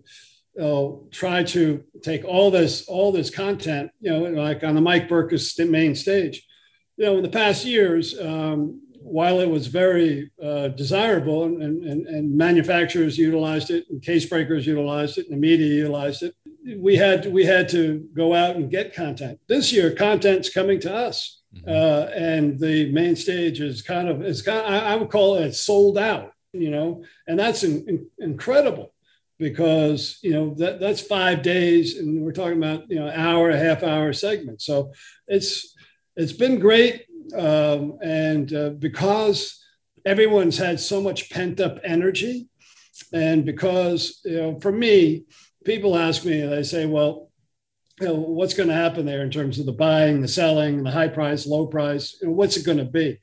try 1.11 1.43
to 1.43 1.83
take 2.01 2.25
all 2.25 2.49
this 2.49 2.87
all 2.87 3.11
this 3.11 3.29
content, 3.29 3.91
you 3.99 4.11
know, 4.11 4.41
like 4.41 4.63
on 4.63 4.75
the 4.75 4.81
Mike 4.81 5.07
Berkus 5.07 5.69
main 5.69 5.95
stage. 5.95 6.45
You 6.97 7.05
know, 7.05 7.17
in 7.17 7.23
the 7.23 7.29
past 7.29 7.63
years, 7.63 8.19
um, 8.19 8.81
while 8.99 9.39
it 9.39 9.49
was 9.49 9.67
very 9.67 10.31
uh, 10.43 10.69
desirable 10.69 11.43
and, 11.43 11.61
and, 11.61 12.07
and 12.07 12.35
manufacturers 12.35 13.17
utilized 13.17 13.69
it 13.69 13.85
and 13.89 14.01
case 14.01 14.25
breakers 14.25 14.65
utilized 14.65 15.17
it 15.17 15.25
and 15.27 15.33
the 15.33 15.39
media 15.39 15.67
utilized 15.67 16.23
it, 16.23 16.35
we 16.77 16.95
had 16.95 17.31
we 17.31 17.45
had 17.45 17.69
to 17.69 18.05
go 18.13 18.33
out 18.33 18.55
and 18.55 18.71
get 18.71 18.93
content. 18.93 19.39
This 19.47 19.71
year, 19.71 19.91
content's 19.91 20.49
coming 20.49 20.79
to 20.81 20.93
us, 20.93 21.36
mm-hmm. 21.55 21.69
uh, 21.69 22.09
and 22.13 22.59
the 22.59 22.91
main 22.91 23.15
stage 23.15 23.59
is 23.61 23.81
kind 23.81 24.07
of 24.09 24.21
it's 24.21 24.41
kind. 24.41 24.59
Of, 24.59 24.65
I, 24.65 24.93
I, 24.93 24.95
would 24.95 25.09
call 25.09 25.35
it 25.35 25.53
sold 25.53 25.97
out, 25.97 26.31
you 26.53 26.69
know, 26.69 27.03
and 27.27 27.39
that's 27.39 27.63
in, 27.63 27.87
in, 27.87 28.07
incredible 28.19 28.93
because 29.39 30.19
you 30.21 30.31
know 30.31 30.53
that 30.55 30.79
that's 30.79 31.01
five 31.01 31.41
days, 31.41 31.97
and 31.97 32.21
we're 32.21 32.31
talking 32.31 32.57
about 32.57 32.89
you 32.89 32.99
know 32.99 33.09
hour, 33.09 33.49
a 33.49 33.57
half 33.57 33.83
hour 33.83 34.13
segment. 34.13 34.61
So 34.61 34.91
it's 35.27 35.75
it's 36.15 36.33
been 36.33 36.59
great, 36.59 37.05
um, 37.35 37.97
and 38.01 38.53
uh, 38.53 38.69
because 38.71 39.63
everyone's 40.05 40.57
had 40.57 40.79
so 40.79 41.01
much 41.01 41.29
pent 41.29 41.59
up 41.59 41.79
energy, 41.83 42.47
and 43.13 43.45
because 43.45 44.21
you 44.23 44.37
know, 44.37 44.59
for 44.59 44.71
me 44.71 45.25
people 45.67 45.97
ask 45.97 46.23
me, 46.23 46.39
they 46.45 46.63
say, 46.63 46.85
well, 46.85 47.26
you 47.99 48.07
know, 48.07 48.15
what's 48.15 48.53
going 48.53 48.69
to 48.69 48.75
happen 48.75 49.05
there 49.05 49.23
in 49.23 49.31
terms 49.31 49.59
of 49.59 49.65
the 49.65 49.71
buying, 49.71 50.21
the 50.21 50.27
selling, 50.27 50.83
the 50.83 50.91
high 50.91 51.07
price, 51.07 51.47
low 51.47 51.67
price? 51.67 52.17
You 52.21 52.27
know, 52.27 52.33
what's 52.33 52.57
it 52.57 52.65
going 52.65 52.77
to 52.77 52.85
be? 52.85 53.19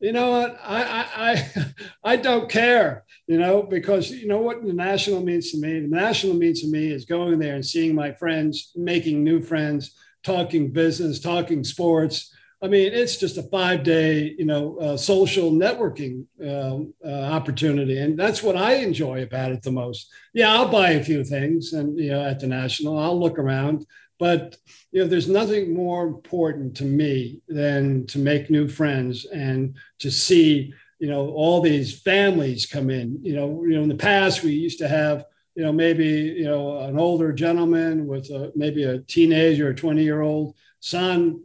You 0.00 0.12
know 0.12 0.30
what? 0.30 0.58
I, 0.62 0.82
I, 0.82 1.06
I, 1.16 1.66
I 2.12 2.16
don't 2.16 2.50
care, 2.50 3.04
you 3.26 3.38
know, 3.38 3.62
because 3.62 4.10
you 4.10 4.28
know 4.28 4.40
what 4.40 4.64
the 4.64 4.72
national 4.72 5.22
means 5.22 5.52
to 5.52 5.58
me? 5.58 5.80
The 5.80 5.88
national 5.88 6.34
means 6.34 6.60
to 6.62 6.68
me 6.68 6.90
is 6.90 7.04
going 7.04 7.38
there 7.38 7.54
and 7.54 7.64
seeing 7.64 7.94
my 7.94 8.12
friends, 8.12 8.72
making 8.74 9.24
new 9.24 9.40
friends, 9.40 9.96
talking 10.22 10.72
business, 10.72 11.20
talking 11.20 11.64
sports, 11.64 12.32
I 12.62 12.68
mean, 12.68 12.92
it's 12.94 13.18
just 13.18 13.36
a 13.36 13.42
five 13.42 13.82
day, 13.82 14.34
you 14.38 14.46
know, 14.46 14.78
uh, 14.78 14.96
social 14.96 15.50
networking 15.50 16.24
um, 16.42 16.94
uh, 17.04 17.10
opportunity, 17.10 17.98
and 17.98 18.18
that's 18.18 18.42
what 18.42 18.56
I 18.56 18.76
enjoy 18.76 19.22
about 19.22 19.52
it 19.52 19.62
the 19.62 19.70
most. 19.70 20.10
Yeah, 20.32 20.52
I'll 20.54 20.68
buy 20.68 20.92
a 20.92 21.04
few 21.04 21.22
things, 21.22 21.74
and 21.74 21.98
you 21.98 22.10
know, 22.10 22.24
at 22.24 22.40
the 22.40 22.46
national, 22.46 22.98
I'll 22.98 23.20
look 23.20 23.38
around, 23.38 23.84
but 24.18 24.56
you 24.92 25.02
know, 25.02 25.08
there's 25.08 25.28
nothing 25.28 25.74
more 25.74 26.06
important 26.06 26.76
to 26.78 26.84
me 26.84 27.40
than 27.48 28.06
to 28.06 28.18
make 28.18 28.50
new 28.50 28.68
friends 28.68 29.26
and 29.26 29.76
to 29.98 30.10
see, 30.10 30.72
you 30.98 31.08
know, 31.08 31.30
all 31.30 31.60
these 31.60 32.00
families 32.00 32.66
come 32.66 32.90
in. 32.90 33.18
You 33.22 33.36
know, 33.36 33.64
you 33.64 33.76
know, 33.76 33.82
in 33.82 33.88
the 33.88 33.94
past 33.94 34.42
we 34.42 34.52
used 34.52 34.78
to 34.78 34.88
have 34.88 35.24
you 35.54 35.62
know, 35.62 35.72
maybe 35.72 36.06
you 36.06 36.44
know 36.44 36.80
an 36.80 36.98
older 36.98 37.32
gentleman 37.32 38.06
with 38.06 38.28
a, 38.30 38.52
maybe 38.54 38.84
a 38.84 38.98
teenager 38.98 39.68
or 39.68 39.74
20 39.74 40.02
year 40.02 40.20
old 40.20 40.54
son 40.80 41.40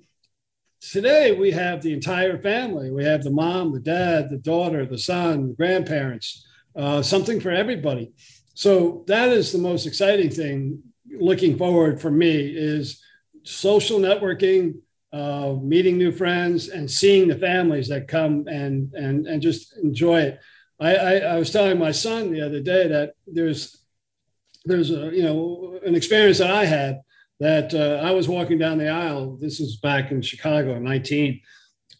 Today, 0.81 1.31
we 1.33 1.51
have 1.51 1.83
the 1.83 1.93
entire 1.93 2.41
family. 2.41 2.89
We 2.89 3.03
have 3.03 3.23
the 3.23 3.29
mom, 3.29 3.71
the 3.71 3.79
dad, 3.79 4.31
the 4.31 4.37
daughter, 4.37 4.83
the 4.83 4.97
son, 4.97 5.49
the 5.49 5.53
grandparents, 5.53 6.45
uh, 6.75 7.03
something 7.03 7.39
for 7.39 7.51
everybody. 7.51 8.13
So 8.55 9.03
that 9.05 9.29
is 9.29 9.51
the 9.51 9.59
most 9.59 9.85
exciting 9.85 10.31
thing 10.31 10.81
looking 11.19 11.57
forward 11.57 12.01
for 12.01 12.11
me 12.11 12.53
is 12.55 13.01
social 13.43 13.99
networking, 13.99 14.75
uh, 15.13 15.55
meeting 15.61 15.97
new 15.97 16.11
friends, 16.11 16.69
and 16.69 16.89
seeing 16.89 17.27
the 17.27 17.37
families 17.37 17.89
that 17.89 18.07
come 18.07 18.47
and 18.47 18.93
and 18.93 19.27
and 19.27 19.41
just 19.41 19.77
enjoy 19.77 20.21
it. 20.21 20.39
I, 20.79 20.95
I, 20.95 21.15
I 21.17 21.37
was 21.37 21.51
telling 21.51 21.77
my 21.77 21.91
son 21.91 22.31
the 22.31 22.45
other 22.45 22.61
day 22.61 22.87
that 22.87 23.13
there's 23.27 23.77
there's 24.65 24.91
a 24.91 25.13
you 25.13 25.23
know 25.23 25.79
an 25.85 25.95
experience 25.95 26.37
that 26.39 26.51
I 26.51 26.65
had 26.65 27.01
that 27.41 27.73
uh, 27.73 28.05
I 28.05 28.11
was 28.11 28.29
walking 28.29 28.59
down 28.59 28.77
the 28.77 28.89
aisle. 28.89 29.35
This 29.41 29.59
was 29.59 29.75
back 29.77 30.11
in 30.11 30.21
Chicago 30.21 30.77
19. 30.77 31.41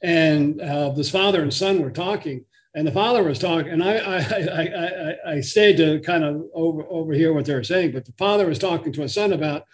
And 0.03 0.61
uh, 0.61 0.91
this 0.91 1.09
father 1.09 1.41
and 1.41 1.51
son 1.51 1.81
were 1.81 1.89
talking. 1.89 2.45
And 2.73 2.87
the 2.87 2.91
father 2.91 3.23
was 3.23 3.37
talking, 3.37 3.71
and 3.71 3.83
I, 3.83 3.97
I, 3.97 4.17
I, 4.17 5.33
I, 5.33 5.41
stayed 5.41 5.75
to 5.77 5.99
kind 5.99 6.23
of 6.23 6.43
over, 6.53 6.85
overhear 6.89 7.33
what 7.33 7.43
they 7.43 7.53
were 7.53 7.65
saying. 7.65 7.91
But 7.91 8.05
the 8.05 8.13
father 8.13 8.45
was 8.45 8.59
talking 8.59 8.93
to 8.93 9.01
his 9.01 9.13
son 9.13 9.33
about, 9.33 9.65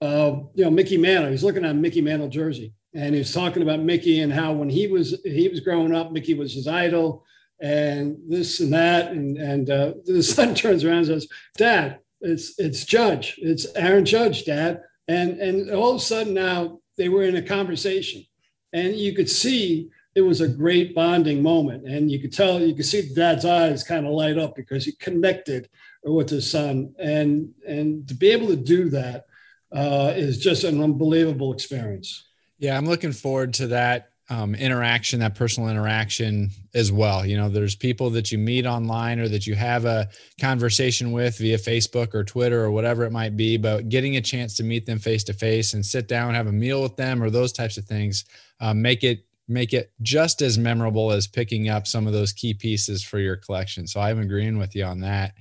uh, 0.00 0.40
you 0.54 0.64
know, 0.64 0.70
Mickey 0.70 0.96
Mantle. 0.96 1.30
He's 1.30 1.44
looking 1.44 1.64
at 1.64 1.76
Mickey 1.76 2.00
Mantle 2.00 2.28
jersey, 2.28 2.72
and 2.94 3.14
he 3.14 3.20
was 3.20 3.32
talking 3.32 3.62
about 3.62 3.78
Mickey 3.78 4.20
and 4.20 4.32
how 4.32 4.52
when 4.52 4.68
he 4.68 4.88
was 4.88 5.20
he 5.24 5.48
was 5.48 5.60
growing 5.60 5.94
up, 5.94 6.10
Mickey 6.10 6.34
was 6.34 6.52
his 6.52 6.66
idol, 6.66 7.24
and 7.60 8.16
this 8.28 8.58
and 8.58 8.72
that. 8.72 9.12
And 9.12 9.38
and 9.38 9.70
uh, 9.70 9.94
the 10.04 10.22
son 10.22 10.56
turns 10.56 10.82
around 10.82 10.98
and 10.98 11.06
says, 11.06 11.28
"Dad, 11.56 12.00
it's 12.20 12.58
it's 12.58 12.84
Judge. 12.84 13.36
It's 13.38 13.66
Aaron 13.76 14.04
Judge, 14.04 14.44
Dad." 14.44 14.82
And, 15.08 15.40
and 15.40 15.70
all 15.70 15.90
of 15.90 15.96
a 15.96 16.00
sudden 16.00 16.34
now 16.34 16.80
they 16.96 17.08
were 17.08 17.24
in 17.24 17.36
a 17.36 17.42
conversation 17.42 18.24
and 18.72 18.96
you 18.96 19.14
could 19.14 19.28
see 19.28 19.90
it 20.14 20.20
was 20.20 20.40
a 20.40 20.48
great 20.48 20.94
bonding 20.94 21.42
moment. 21.42 21.86
And 21.86 22.10
you 22.10 22.20
could 22.20 22.32
tell, 22.32 22.60
you 22.60 22.74
could 22.74 22.86
see 22.86 23.12
dad's 23.14 23.44
eyes 23.44 23.82
kind 23.84 24.06
of 24.06 24.12
light 24.12 24.38
up 24.38 24.54
because 24.54 24.84
he 24.84 24.92
connected 24.92 25.68
with 26.04 26.28
his 26.28 26.50
son. 26.50 26.94
And, 26.98 27.52
and 27.66 28.06
to 28.08 28.14
be 28.14 28.30
able 28.30 28.48
to 28.48 28.56
do 28.56 28.90
that 28.90 29.26
uh, 29.72 30.12
is 30.14 30.38
just 30.38 30.64
an 30.64 30.82
unbelievable 30.82 31.52
experience. 31.52 32.28
Yeah, 32.58 32.76
I'm 32.76 32.86
looking 32.86 33.12
forward 33.12 33.54
to 33.54 33.68
that 33.68 34.10
um, 34.28 34.54
interaction, 34.54 35.20
that 35.20 35.34
personal 35.34 35.68
interaction 35.68 36.50
as 36.74 36.92
well. 36.92 37.26
You 37.26 37.36
know, 37.36 37.48
there's 37.48 37.74
people 37.74 38.10
that 38.10 38.30
you 38.30 38.38
meet 38.38 38.66
online 38.66 39.18
or 39.18 39.28
that 39.28 39.46
you 39.46 39.54
have 39.54 39.84
a 39.84 40.08
conversation 40.40 41.12
with 41.12 41.38
via 41.38 41.58
Facebook 41.58 42.14
or 42.14 42.24
Twitter 42.24 42.62
or 42.62 42.70
whatever 42.70 43.04
it 43.04 43.12
might 43.12 43.36
be, 43.36 43.56
but 43.56 43.88
getting 43.88 44.16
a 44.16 44.20
chance 44.20 44.56
to 44.56 44.62
meet 44.62 44.86
them 44.86 44.98
face 44.98 45.24
to 45.24 45.32
face 45.32 45.74
and 45.74 45.84
sit 45.84 46.06
down, 46.06 46.34
have 46.34 46.46
a 46.46 46.52
meal 46.52 46.82
with 46.82 46.96
them, 46.96 47.22
or 47.22 47.30
those 47.30 47.52
types 47.52 47.76
of 47.76 47.84
things, 47.84 48.24
um, 48.60 48.80
make 48.80 49.04
it 49.04 49.24
make 49.52 49.72
it 49.72 49.92
just 50.02 50.42
as 50.42 50.58
memorable 50.58 51.12
as 51.12 51.26
picking 51.26 51.68
up 51.68 51.86
some 51.86 52.06
of 52.06 52.12
those 52.12 52.32
key 52.32 52.54
pieces 52.54 53.02
for 53.02 53.18
your 53.18 53.36
collection. 53.36 53.86
So 53.86 54.00
I'm 54.00 54.20
agreeing 54.20 54.58
with 54.58 54.74
you 54.74 54.84
on 54.84 55.00
that. 55.00 55.34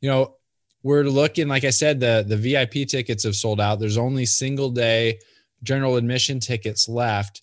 You 0.00 0.10
know, 0.10 0.36
we're 0.82 1.04
looking, 1.04 1.48
like 1.48 1.64
I 1.64 1.70
said, 1.70 2.00
the 2.00 2.24
the 2.26 2.36
VIP 2.36 2.86
tickets 2.88 3.24
have 3.24 3.36
sold 3.36 3.60
out. 3.60 3.80
There's 3.80 3.98
only 3.98 4.26
single 4.26 4.70
day 4.70 5.18
general 5.62 5.96
admission 5.96 6.40
tickets 6.40 6.88
left 6.88 7.42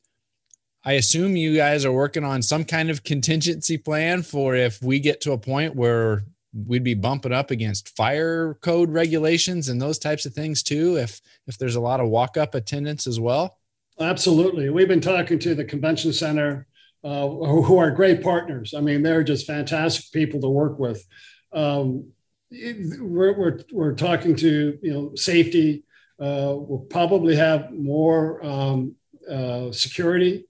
I 0.84 0.94
assume 0.94 1.36
you 1.36 1.56
guys 1.56 1.86
are 1.86 1.92
working 1.92 2.24
on 2.24 2.42
some 2.42 2.66
kind 2.66 2.90
of 2.90 3.04
contingency 3.04 3.78
plan 3.78 4.24
for 4.24 4.56
if 4.56 4.82
we 4.82 5.00
get 5.00 5.22
to 5.22 5.34
a 5.34 5.38
point 5.38 5.75
where 5.75 6.24
we'd 6.54 6.84
be 6.84 6.96
bumping 6.96 7.32
up 7.32 7.51
against 7.51 7.96
fire 7.96 8.56
code 8.62 8.90
regulations 8.90 9.70
and 9.70 9.82
those 9.82 10.00
types 10.00 10.25
of 10.25 10.34
things 10.34 10.63
too 10.63 10.98
if 10.98 11.22
if 11.48 11.58
there's 11.58 11.78
a 11.78 11.82
lot 11.82 12.01
of 12.01 12.10
walk 12.10 12.36
up 12.36 12.56
attendance 12.56 13.08
as 13.08 13.22
well 13.22 13.58
absolutely 14.01 14.70
we've 14.70 14.88
been 14.88 15.01
talking 15.01 15.39
to 15.39 15.55
the 15.55 15.65
convention 15.65 16.12
center 16.12 16.67
uh, 17.03 17.27
who 17.27 17.77
are 17.77 17.91
great 17.91 18.22
partners 18.22 18.74
i 18.75 18.81
mean 18.81 19.01
they're 19.01 19.24
just 19.24 19.48
fantastic 19.48 20.12
people 20.12 20.39
to 20.41 20.50
work 20.50 20.79
with 20.79 21.05
um, 21.53 22.12
we're, 22.51 23.38
we're, 23.38 23.60
we're 23.72 23.96
talking 23.96 24.36
to 24.36 24.77
you 24.81 24.93
know 24.93 25.15
safety 25.15 25.84
uh, 26.22 26.53
we'll 26.55 26.86
probably 26.88 27.36
have 27.36 27.72
more 27.72 28.46
um, 28.46 28.96
uh, 29.29 29.72
security 29.72 30.46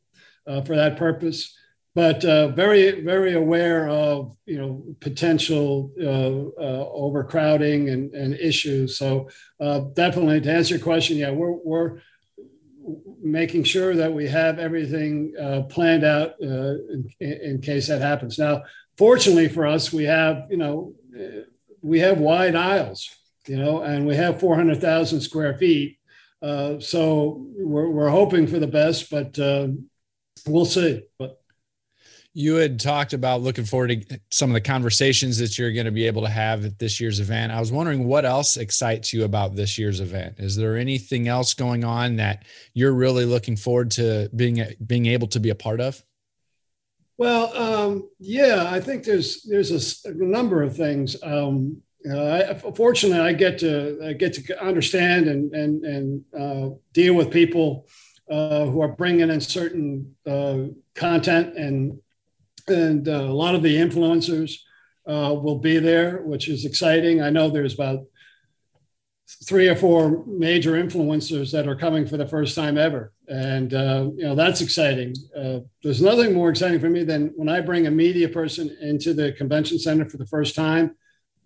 uh, 0.46 0.62
for 0.62 0.76
that 0.76 0.98
purpose. 0.98 1.58
But 1.96 2.26
uh, 2.26 2.50
very, 2.50 3.02
very 3.02 3.34
aware 3.34 3.88
of 3.88 4.36
you 4.46 4.58
know 4.58 4.84
potential 5.00 5.92
uh, 6.02 6.90
overcrowding 6.90 7.90
and, 7.90 8.14
and 8.14 8.34
issues. 8.34 8.98
So 8.98 9.30
definitely, 9.60 10.42
to 10.42 10.52
answer 10.52 10.76
your 10.76 10.84
question, 10.84 11.18
yeah, 11.18 11.32
we're 11.32 11.52
we're 11.52 12.00
making 13.22 13.64
sure 13.64 13.96
that 13.96 14.12
we 14.12 14.28
have 14.28 14.60
everything 14.60 15.34
uh, 15.40 15.62
planned 15.64 16.04
out 16.04 16.40
in, 16.40 17.10
in 17.20 17.62
case 17.62 17.88
that 17.88 18.02
happens. 18.02 18.38
Now, 18.38 18.64
fortunately 18.98 19.48
for 19.48 19.66
us, 19.68 19.92
we 19.94 20.06
have 20.06 20.48
you 20.50 20.58
know 20.58 20.94
we 21.82 22.00
have 22.00 22.20
wide 22.20 22.56
aisles, 22.56 23.10
you 23.48 23.58
know, 23.58 23.82
and 23.82 24.06
we 24.06 24.16
have 24.16 24.40
400,000 24.40 25.22
square 25.22 25.58
feet. 25.58 25.98
Uh, 26.42 26.80
so 26.80 27.46
we're, 27.58 27.90
we're 27.90 28.10
hoping 28.10 28.48
for 28.48 28.60
the 28.60 28.68
best, 28.68 29.10
but 29.10 29.38
uh, 29.40 29.68
we'll 30.48 30.66
see. 30.66 31.04
But 31.20 31.41
you 32.34 32.56
had 32.56 32.80
talked 32.80 33.12
about 33.14 33.42
looking 33.42 33.66
forward 33.66 34.08
to 34.10 34.20
some 34.32 34.50
of 34.50 34.54
the 34.54 34.62
conversations 34.62 35.38
that 35.40 35.58
you're 35.58 35.74
going 35.74 35.86
to 35.86 35.92
be 35.92 36.08
able 36.08 36.22
to 36.22 36.30
have 36.30 36.64
at 36.64 36.80
this 36.80 37.00
year's 37.00 37.20
event. 37.20 37.52
I 37.52 37.60
was 37.60 37.72
wondering 37.72 38.08
what 38.08 38.24
else 38.24 38.56
excites 38.56 39.12
you 39.12 39.26
about 39.26 39.56
this 39.56 39.78
year's 39.78 40.00
event. 40.00 40.36
Is 40.38 40.56
there 40.56 40.78
anything 40.78 41.28
else 41.28 41.54
going 41.54 41.84
on 41.84 42.16
that 42.18 42.46
you're 42.74 42.94
really 42.94 43.26
looking 43.26 43.58
forward 43.58 43.92
to 43.92 44.30
being 44.34 44.64
being 44.86 45.08
able 45.08 45.28
to 45.28 45.40
be 45.40 45.50
a 45.50 45.56
part 45.56 45.82
of? 45.82 46.02
Well, 47.18 47.56
um, 47.56 48.10
yeah, 48.20 48.68
I 48.70 48.80
think 48.80 49.04
there's 49.04 49.44
there's 49.44 50.06
a, 50.06 50.10
a 50.10 50.14
number 50.14 50.64
of 50.64 50.76
things. 50.76 51.18
Um, 51.22 51.82
uh, 52.10 52.32
I, 52.50 52.54
fortunately, 52.54 53.20
I 53.20 53.34
get 53.34 53.60
to 53.60 54.00
I 54.06 54.14
get 54.14 54.34
to 54.34 54.64
understand 54.64 55.28
and 55.28 55.54
and 55.54 55.84
and 55.84 56.24
uh, 56.40 56.76
deal 56.94 57.14
with 57.14 57.30
people 57.30 57.88
uh, 58.32 58.66
who 58.66 58.82
are 58.82 58.88
bringing 58.88 59.30
in 59.30 59.42
certain 59.42 60.16
uh, 60.26 60.60
content 60.96 61.58
and 61.58 62.00
and 62.72 63.08
uh, 63.08 63.12
a 63.12 63.38
lot 63.44 63.56
of 63.56 63.62
the 63.62 63.76
influencers 63.76 64.54
uh, 65.08 65.34
will 65.34 65.60
be 65.60 65.78
there, 65.78 66.22
which 66.24 66.48
is 66.48 66.66
exciting. 66.66 67.22
I 67.22 67.30
know 67.30 67.50
there's 67.50 67.76
about 67.76 68.06
three 69.46 69.70
or 69.70 69.76
four 69.76 70.26
major 70.26 70.72
influencers 70.72 71.52
that 71.52 71.68
are 71.68 71.76
coming 71.76 72.06
for 72.06 72.18
the 72.18 72.28
first 72.28 72.54
time 72.56 72.78
ever. 72.78 73.14
And, 73.28 73.74
uh, 73.74 74.10
you 74.16 74.24
know, 74.24 74.36
that's 74.36 74.62
exciting. 74.62 75.16
Uh, 75.36 75.60
there's 75.84 76.02
nothing 76.02 76.34
more 76.34 76.50
exciting 76.50 76.80
for 76.80 76.90
me 76.90 77.04
than 77.04 77.32
when 77.36 77.48
I 77.48 77.62
bring 77.62 77.88
a 77.88 77.92
media 77.92 78.28
person 78.28 78.76
into 78.82 79.14
the 79.14 79.32
convention 79.32 79.80
center 79.80 80.10
for 80.10 80.18
the 80.18 80.26
first 80.26 80.54
time, 80.54 80.96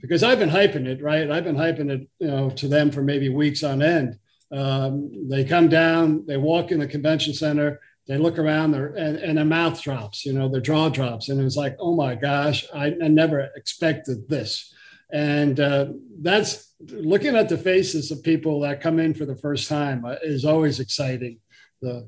because 0.02 0.24
I've 0.24 0.40
been 0.40 0.50
hyping 0.50 0.88
it, 0.88 1.02
right? 1.02 1.30
I've 1.30 1.44
been 1.44 1.56
hyping 1.56 1.92
it, 1.92 2.08
you 2.20 2.28
know, 2.28 2.50
to 2.52 2.68
them 2.68 2.92
for 2.92 3.04
maybe 3.04 3.30
weeks 3.30 3.64
on 3.64 3.82
end. 3.82 4.18
Um, 4.52 5.30
they 5.30 5.46
come 5.46 5.70
down, 5.70 6.26
they 6.26 6.38
walk 6.38 6.72
in 6.72 6.80
the 6.80 6.88
convention 6.88 7.34
center, 7.34 7.80
they 8.08 8.18
look 8.18 8.38
around 8.38 8.72
there 8.72 8.88
and, 8.88 9.18
and 9.18 9.38
their 9.38 9.46
mouth 9.46 9.82
drops, 9.82 10.26
you 10.26 10.34
know, 10.34 10.48
their 10.48 10.62
jaw 10.62 10.90
drops. 10.90 11.30
And 11.30 11.42
it's 11.42 11.56
like, 11.56 11.76
oh 11.80 11.96
my 11.96 12.16
gosh, 12.16 12.66
I, 12.74 12.96
I 13.04 13.08
never 13.08 13.50
expected 13.56 14.30
this. 14.30 14.74
And 15.12 15.60
uh, 15.60 15.88
that's 16.22 16.74
looking 16.80 17.36
at 17.36 17.50
the 17.50 17.58
faces 17.58 18.12
of 18.12 18.24
people 18.24 18.60
that 18.62 18.82
come 18.82 19.00
in 19.00 19.14
for 19.14 19.26
the 19.26 19.36
first 19.36 19.70
time 19.70 20.06
uh, 20.06 20.16
is 20.22 20.46
always 20.46 20.80
exciting. 20.80 21.40
The, 21.82 22.08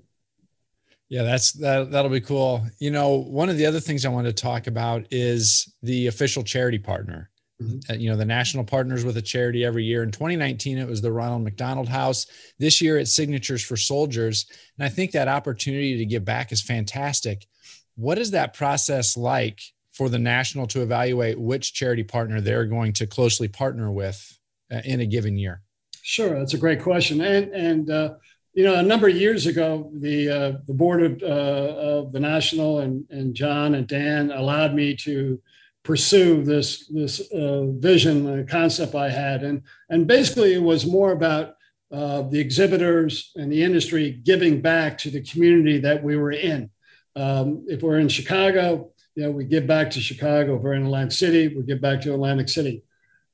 yeah, 1.10 1.24
that's 1.24 1.54
that. 1.54 1.92
That'll 1.92 2.12
be 2.12 2.22
cool. 2.22 2.68
You 2.80 2.92
know, 2.92 3.18
one 3.20 3.50
of 3.50 3.58
the 3.58 3.66
other 3.66 3.80
things 3.80 4.06
I 4.06 4.10
want 4.10 4.28
to 4.28 4.34
talk 4.34 4.68
about 4.68 5.08
is 5.10 5.74
the 5.82 6.08
official 6.08 6.44
charity 6.44 6.80
partner. 6.80 7.30
Mm-hmm. 7.62 7.92
Uh, 7.92 7.96
you 7.96 8.10
know, 8.10 8.16
the 8.16 8.26
national 8.26 8.64
partners 8.66 9.04
with 9.04 9.18
a 9.18 9.22
charity 9.22 9.66
every 9.66 9.84
year. 9.84 10.04
In 10.04 10.12
2019, 10.12 10.78
it 10.78 10.88
was 10.88 11.02
the 11.02 11.12
Ronald 11.12 11.44
McDonald 11.44 11.90
House. 11.90 12.28
This 12.60 12.82
year, 12.82 13.00
it's 13.00 13.14
Signatures 13.14 13.64
for 13.64 13.76
Soldiers. 13.76 14.46
And 14.78 14.86
I 14.86 14.90
think 14.90 15.12
that 15.12 15.28
opportunity 15.28 15.98
to 15.98 16.06
give 16.06 16.24
back 16.24 16.52
is 16.52 16.62
fantastic. 16.62 17.48
What 17.96 18.20
is 18.20 18.32
that 18.32 18.54
process 18.54 19.18
like 19.18 19.60
for 19.92 20.08
the 20.08 20.20
national 20.20 20.68
to 20.68 20.84
evaluate 20.84 21.40
which 21.40 21.74
charity 21.74 22.04
partner 22.04 22.40
they're 22.40 22.66
going 22.66 22.94
to 22.94 23.08
closely 23.08 23.48
partner 23.48 23.90
with 23.90 24.38
uh, 24.72 24.82
in 24.86 25.00
a 25.00 25.06
given 25.08 25.36
year? 25.36 25.62
Sure, 26.04 26.38
that's 26.38 26.54
a 26.54 26.60
great 26.60 26.82
question. 26.84 27.22
And 27.22 27.52
and 27.54 27.90
uh, 27.90 28.14
you 28.54 28.64
know, 28.64 28.76
a 28.76 28.84
number 28.84 29.08
of 29.08 29.16
years 29.16 29.48
ago, 29.48 29.92
the 29.96 30.30
uh, 30.30 30.52
the 30.68 30.74
board 30.74 31.02
of, 31.02 31.24
uh, 31.24 31.26
of 31.26 32.12
the 32.12 32.20
national 32.20 32.80
and 32.80 33.06
and 33.10 33.34
John 33.34 33.74
and 33.74 33.88
Dan 33.88 34.32
allowed 34.32 34.76
me 34.76 34.96
to 34.98 35.42
pursue 35.88 36.44
this 36.44 36.86
this 36.88 37.22
uh, 37.32 37.64
vision 37.78 38.28
and 38.28 38.48
concept 38.48 38.94
I 38.94 39.10
had, 39.10 39.42
and 39.44 39.64
and 39.90 40.06
basically 40.06 40.54
it 40.54 40.62
was 40.62 40.86
more 40.86 41.14
about 41.14 41.56
uh, 41.94 42.24
the 42.24 42.40
exhibitors 42.40 43.32
and 43.38 43.50
the 43.50 43.64
industry 43.64 44.12
giving 44.12 44.62
back 44.62 44.98
to 45.00 45.10
the 45.10 45.24
community 45.24 45.80
that 45.80 46.04
we 46.04 46.18
were 46.18 46.34
in. 46.34 46.70
Um, 47.16 47.66
if 47.68 47.82
we're 47.82 48.00
in 48.00 48.10
Chicago, 48.10 48.92
you 49.16 49.24
know, 49.24 49.32
we 49.32 49.46
give 49.46 49.66
back 49.66 49.90
to 49.92 50.02
Chicago. 50.02 50.58
If 50.58 50.62
we're 50.62 50.74
in 50.74 50.86
Atlantic 50.86 51.14
City, 51.14 51.48
we 51.56 51.64
give 51.64 51.80
back 51.80 52.02
to 52.02 52.14
Atlantic 52.14 52.50
City. 52.50 52.84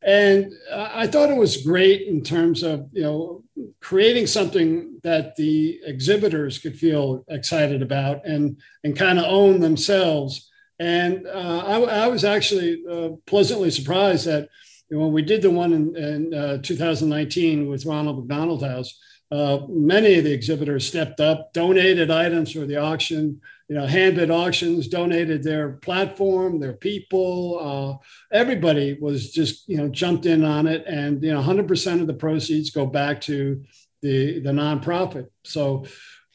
And 0.03 0.53
I 0.71 1.07
thought 1.07 1.31
it 1.31 1.37
was 1.37 1.65
great 1.65 2.07
in 2.07 2.21
terms 2.21 2.61
of 2.61 2.87
you 2.93 3.01
know 3.01 3.43
creating 3.79 4.27
something 4.27 4.99
that 5.01 5.35
the 5.37 5.79
exhibitors 5.85 6.59
could 6.59 6.77
feel 6.77 7.25
excited 7.29 7.81
about 7.81 8.23
and 8.27 8.61
and 8.83 8.95
kind 8.95 9.17
of 9.17 9.25
own 9.25 9.59
themselves 9.59 10.51
and 10.83 11.27
uh, 11.27 11.63
I, 11.65 11.79
I, 12.03 12.07
was 12.07 12.25
actually 12.25 12.83
uh, 12.91 13.11
pleasantly 13.25 13.71
surprised 13.71 14.25
that 14.25 14.49
you 14.89 14.97
know, 14.97 15.05
when 15.05 15.13
we 15.13 15.21
did 15.21 15.41
the 15.41 15.49
one 15.49 15.71
in, 15.71 15.95
in 15.95 16.33
uh, 16.33 16.57
2019 16.61 17.69
with 17.69 17.85
Ronald 17.85 18.17
McDonald 18.19 18.63
House, 18.63 18.99
uh, 19.31 19.59
many 19.69 20.15
of 20.15 20.25
the 20.25 20.33
exhibitors 20.33 20.85
stepped 20.85 21.21
up, 21.21 21.53
donated 21.53 22.11
items 22.11 22.51
for 22.51 22.65
the 22.65 22.75
auction. 22.75 23.39
You 23.69 23.77
know, 23.77 23.87
handbid 23.87 24.29
auctions 24.29 24.89
donated 24.89 25.41
their 25.41 25.69
platform, 25.71 26.59
their 26.59 26.73
people. 26.73 27.59
Uh, 28.01 28.35
everybody 28.35 28.97
was 28.99 29.31
just 29.31 29.69
you 29.69 29.77
know 29.77 29.87
jumped 29.87 30.25
in 30.25 30.43
on 30.43 30.67
it, 30.67 30.83
and 30.85 31.23
you 31.23 31.31
know, 31.31 31.41
100% 31.41 32.01
of 32.01 32.07
the 32.07 32.13
proceeds 32.13 32.71
go 32.71 32.85
back 32.85 33.21
to 33.21 33.63
the 34.01 34.41
the 34.41 34.51
nonprofit. 34.51 35.27
So 35.45 35.85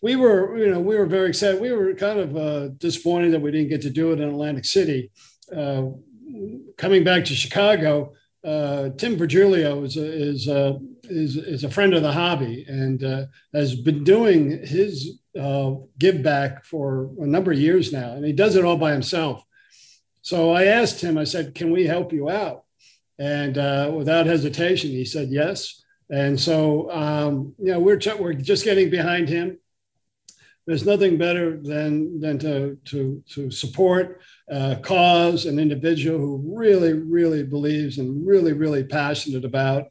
we 0.03 0.17
were, 0.17 0.57
you 0.57 0.71
know, 0.71 0.81
we 0.81 0.97
were 0.97 1.07
very 1.07 1.29
excited. 1.29 1.61
We 1.61 1.73
were 1.73 1.93
kind 1.95 2.19
of 2.19 2.37
uh, 2.37 2.69
disappointed 2.79 3.33
that 3.33 3.41
we 3.41 3.51
didn't 3.51 3.69
get 3.69 3.83
to 3.83 3.91
do 3.91 4.13
it 4.13 4.21
in 4.21 4.29
Atlantic 4.29 4.65
City. 4.65 5.11
Uh, 5.55 5.87
coming 6.77 7.05
back 7.05 7.25
to 7.27 7.35
Chicago, 7.35 8.13
uh, 8.45 8.91
Tim 8.91 9.17
Virgilio 9.17 9.83
is 9.83 9.97
a, 9.97 10.07
is, 10.07 10.47
a, 10.49 10.79
is, 11.05 11.37
is 11.37 11.65
a 11.65 11.71
friend 11.71 11.95
of 11.95 12.03
the 12.03 12.13
hobby 12.13 12.65
and 12.69 13.03
uh, 13.03 13.27
has 13.53 13.75
been 13.75 14.05
doing 14.05 14.65
his 14.65 15.19
uh, 15.39 15.75
give 15.99 16.23
back 16.23 16.65
for 16.65 17.11
a 17.21 17.27
number 17.27 17.53
of 17.53 17.59
years 17.59 17.93
now, 17.93 18.13
and 18.13 18.25
he 18.25 18.33
does 18.33 18.57
it 18.57 18.65
all 18.65 18.77
by 18.77 18.93
himself. 18.93 19.45
So 20.23 20.53
I 20.53 20.65
asked 20.65 21.01
him, 21.01 21.17
I 21.17 21.25
said, 21.25 21.55
"Can 21.55 21.71
we 21.71 21.87
help 21.87 22.13
you 22.13 22.29
out?" 22.29 22.65
And 23.19 23.57
uh, 23.57 23.93
without 23.95 24.27
hesitation, 24.27 24.91
he 24.91 25.05
said 25.05 25.29
yes. 25.31 25.83
And 26.11 26.39
so, 26.39 26.91
um, 26.91 27.55
you 27.59 27.73
know, 27.73 27.81
we're, 27.81 28.01
we're 28.19 28.33
just 28.33 28.65
getting 28.65 28.91
behind 28.91 29.29
him 29.29 29.59
there's 30.69 30.85
nothing 30.85 31.17
better 31.17 31.57
than 31.57 32.21
than 32.21 32.39
to 32.39 32.77
to 32.85 33.25
to 33.31 33.51
support 33.51 34.21
a 34.51 34.77
cause 34.77 35.47
an 35.47 35.59
individual 35.59 36.19
who 36.19 36.55
really 36.55 36.93
really 36.93 37.43
believes 37.43 37.97
and 37.97 38.27
really 38.27 38.53
really 38.53 38.85
passionate 38.85 39.47
about. 39.47 39.85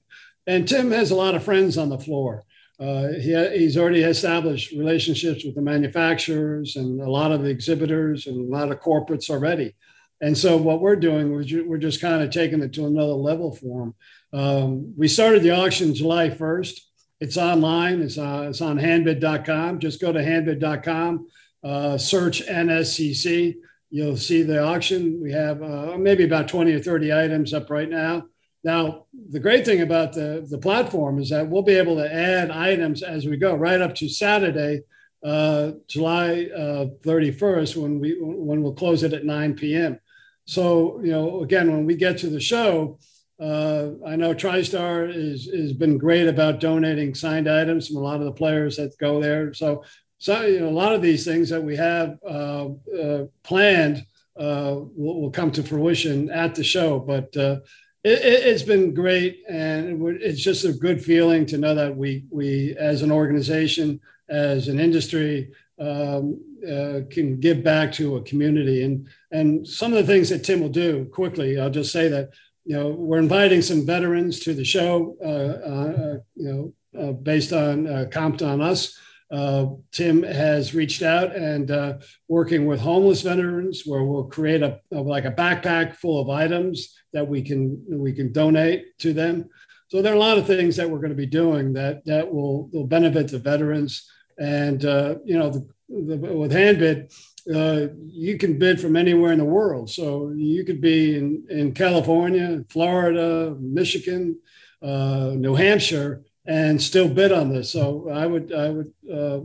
And 0.46 0.68
tim 0.68 0.92
has 0.92 1.10
a 1.10 1.16
lot 1.16 1.34
of 1.34 1.44
friends 1.44 1.80
on 1.80 1.90
the 1.90 1.98
floor. 1.98 2.46
Uh, 2.80 3.08
he, 3.20 3.34
he's 3.58 3.76
already 3.76 4.04
established 4.04 4.72
relationships 4.72 5.44
with 5.44 5.56
the 5.56 5.64
manufacturers 5.64 6.76
and 6.76 7.02
a 7.02 7.10
lot 7.10 7.32
of 7.32 7.42
the 7.42 7.50
exhibitors 7.50 8.28
and 8.28 8.38
a 8.38 8.56
lot 8.56 8.72
of 8.72 8.80
corporates 8.80 9.32
already. 9.32 9.76
And 10.22 10.38
so 10.38 10.58
what 10.58 10.80
we're 10.80 10.96
doing 10.96 11.32
we're, 11.32 11.66
we're 11.66 11.80
just 11.80 12.02
kind 12.02 12.22
of 12.22 12.30
taking 12.30 12.62
it 12.62 12.74
to 12.74 12.86
another 12.86 13.14
level 13.14 13.52
for 13.52 13.82
him. 13.82 13.96
Um, 14.32 14.94
we 14.96 15.08
started 15.08 15.42
the 15.42 15.58
auction 15.58 15.96
july 15.96 16.30
1st 16.30 16.82
it's 17.20 17.38
online. 17.38 18.02
It's, 18.02 18.18
uh, 18.18 18.48
it's 18.50 18.62
on 18.62 18.78
handbid.com. 18.78 19.80
Just 19.80 20.02
go 20.02 20.12
to 20.12 20.24
handbid.com, 20.24 21.28
uh, 21.64 21.98
search 21.98 22.46
NSCC. 22.46 23.56
You'll 23.90 24.18
see 24.18 24.44
the 24.44 24.64
auction. 24.64 25.22
We 25.22 25.32
have 25.32 25.64
uh, 25.64 25.98
maybe 25.98 26.26
about 26.26 26.48
20 26.48 26.74
or 26.74 26.80
30 26.80 27.14
items 27.14 27.54
up 27.54 27.70
right 27.70 27.90
now. 27.90 28.26
Now, 28.64 29.06
the 29.30 29.40
great 29.40 29.66
thing 29.66 29.82
about 29.82 30.14
the, 30.14 30.46
the 30.50 30.58
platform 30.58 31.20
is 31.20 31.30
that 31.30 31.48
we'll 31.48 31.62
be 31.62 31.76
able 31.76 31.96
to 31.98 32.14
add 32.14 32.52
items 32.52 33.02
as 33.02 33.26
we 33.26 33.38
go, 33.38 33.56
right 33.56 33.80
up 33.80 33.96
to 33.96 34.10
Saturday, 34.10 34.82
uh, 35.24 35.72
July 35.88 36.50
31st, 36.54 37.78
uh, 37.78 37.82
when 37.82 38.00
we 38.00 38.18
when 38.20 38.62
we'll 38.62 38.74
close 38.74 39.04
it 39.04 39.14
at 39.14 39.26
9 39.26 39.56
p.m. 39.56 40.00
So, 40.46 41.00
you 41.02 41.12
know, 41.12 41.44
again, 41.44 41.72
when 41.72 41.86
we 41.86 41.96
get 41.96 42.18
to 42.20 42.30
the 42.30 42.40
show, 42.40 43.00
uh, 43.40 43.90
I 44.06 44.16
know 44.16 44.34
TriStar 44.34 45.14
is 45.14 45.46
has 45.54 45.74
been 45.74 45.98
great 45.98 46.28
about 46.28 46.60
donating 46.60 47.14
signed 47.14 47.48
items 47.48 47.88
from 47.88 47.98
a 47.98 48.02
lot 48.02 48.20
of 48.20 48.26
the 48.26 48.32
players 48.32 48.78
that 48.78 48.98
go 48.98 49.22
there. 49.22 49.54
So, 49.54 49.84
so 50.18 50.42
you 50.42 50.60
know, 50.60 50.70
a 50.70 50.72
lot 50.72 50.94
of 50.94 51.04
these 51.04 51.24
things 51.24 51.50
that 51.50 51.62
we 51.62 51.76
have 51.76 52.18
uh, 52.28 52.70
uh, 53.00 53.26
planned 53.44 54.06
uh, 54.36 54.78
will, 54.96 55.22
will, 55.22 55.32
come 55.32 55.52
to 55.52 55.64
fruition 55.64 56.32
at 56.32 56.56
the 56.56 56.64
show. 56.64 57.00
But 57.00 57.38
uh, 57.38 57.60
it, 58.04 58.44
has 58.44 58.64
been 58.64 58.94
great, 58.96 59.44
and 59.48 60.02
it's 60.22 60.42
just 60.42 60.66
a 60.66 60.74
good 60.74 61.04
feeling 61.04 61.46
to 61.48 61.60
know 61.60 61.76
that 61.76 61.96
we 61.96 62.26
we 62.32 62.76
as 62.78 63.04
an 63.04 63.12
organization, 63.12 64.00
as 64.30 64.68
an 64.68 64.80
industry. 64.80 65.52
Um, 65.80 66.42
uh, 66.68 67.02
can 67.12 67.40
give 67.40 67.64
back 67.64 67.92
to 67.92 68.16
a 68.16 68.22
community 68.24 68.84
and 68.84 69.08
and 69.32 69.66
some 69.68 69.94
of 69.94 70.00
the 70.00 70.12
things 70.12 70.30
that 70.30 70.44
Tim 70.44 70.60
will 70.60 70.70
do 70.70 71.06
quickly. 71.06 71.60
I'll 71.60 71.70
just 71.70 71.92
say 71.92 72.08
that 72.08 72.32
you 72.68 72.76
know, 72.76 72.90
we're 72.90 73.20
inviting 73.20 73.62
some 73.62 73.86
veterans 73.86 74.42
to 74.42 74.54
the 74.54 74.66
show, 74.66 75.16
uh, 75.24 75.70
uh, 75.70 76.18
you 76.36 76.74
know, 76.94 77.02
uh, 77.02 77.14
based 77.14 77.54
on 77.54 77.88
uh, 77.88 78.06
Comped 78.12 78.46
on 78.46 78.62
Us. 78.62 79.00
Uh, 79.32 79.68
Tim 79.94 80.22
has 80.24 80.76
reached 80.76 81.02
out 81.02 81.34
and 81.34 81.72
uh, 81.72 81.94
working 82.28 82.66
with 82.66 82.82
homeless 82.82 83.22
veterans, 83.22 83.84
where 83.86 84.04
we'll 84.04 84.26
create 84.26 84.64
a, 84.64 84.82
a, 84.92 85.00
like 85.00 85.24
a 85.24 85.32
backpack 85.32 85.96
full 85.96 86.22
of 86.22 86.30
items 86.30 86.94
that 87.14 87.26
we 87.26 87.42
can 87.42 87.82
we 87.90 88.12
can 88.12 88.34
donate 88.34 88.98
to 89.00 89.14
them. 89.14 89.50
So 89.88 90.02
there 90.02 90.12
are 90.12 90.18
a 90.18 90.20
lot 90.20 90.38
of 90.38 90.46
things 90.46 90.76
that 90.76 90.90
we're 90.90 91.00
going 91.00 91.12
to 91.12 91.16
be 91.16 91.26
doing 91.26 91.72
that 91.74 92.04
that 92.06 92.34
will 92.34 92.68
will 92.74 92.88
benefit 92.88 93.30
the 93.30 93.40
veterans. 93.40 94.10
And 94.38 94.84
uh, 94.84 95.16
you 95.24 95.40
know, 95.40 95.50
the, 95.50 95.68
the, 95.90 96.18
with 96.18 96.52
Handbid, 96.52 97.14
uh, 97.54 97.88
you 98.06 98.38
can 98.38 98.58
bid 98.58 98.80
from 98.80 98.96
anywhere 98.96 99.32
in 99.32 99.40
the 99.40 99.46
world. 99.46 99.90
So 99.90 100.34
you 100.36 100.64
could 100.66 100.82
be 100.82 101.18
in, 101.18 101.46
in 101.50 101.74
California, 101.74 102.64
Florida, 102.70 103.56
Michigan, 103.60 104.40
uh, 104.82 105.32
New 105.36 105.56
Hampshire, 105.56 106.24
and 106.46 106.82
still 106.82 107.08
bid 107.08 107.32
on 107.32 107.54
this. 107.54 107.72
So 107.72 108.10
I 108.10 108.26
would 108.26 108.54
I 108.54 108.70
would 108.70 108.94
uh, 109.12 109.40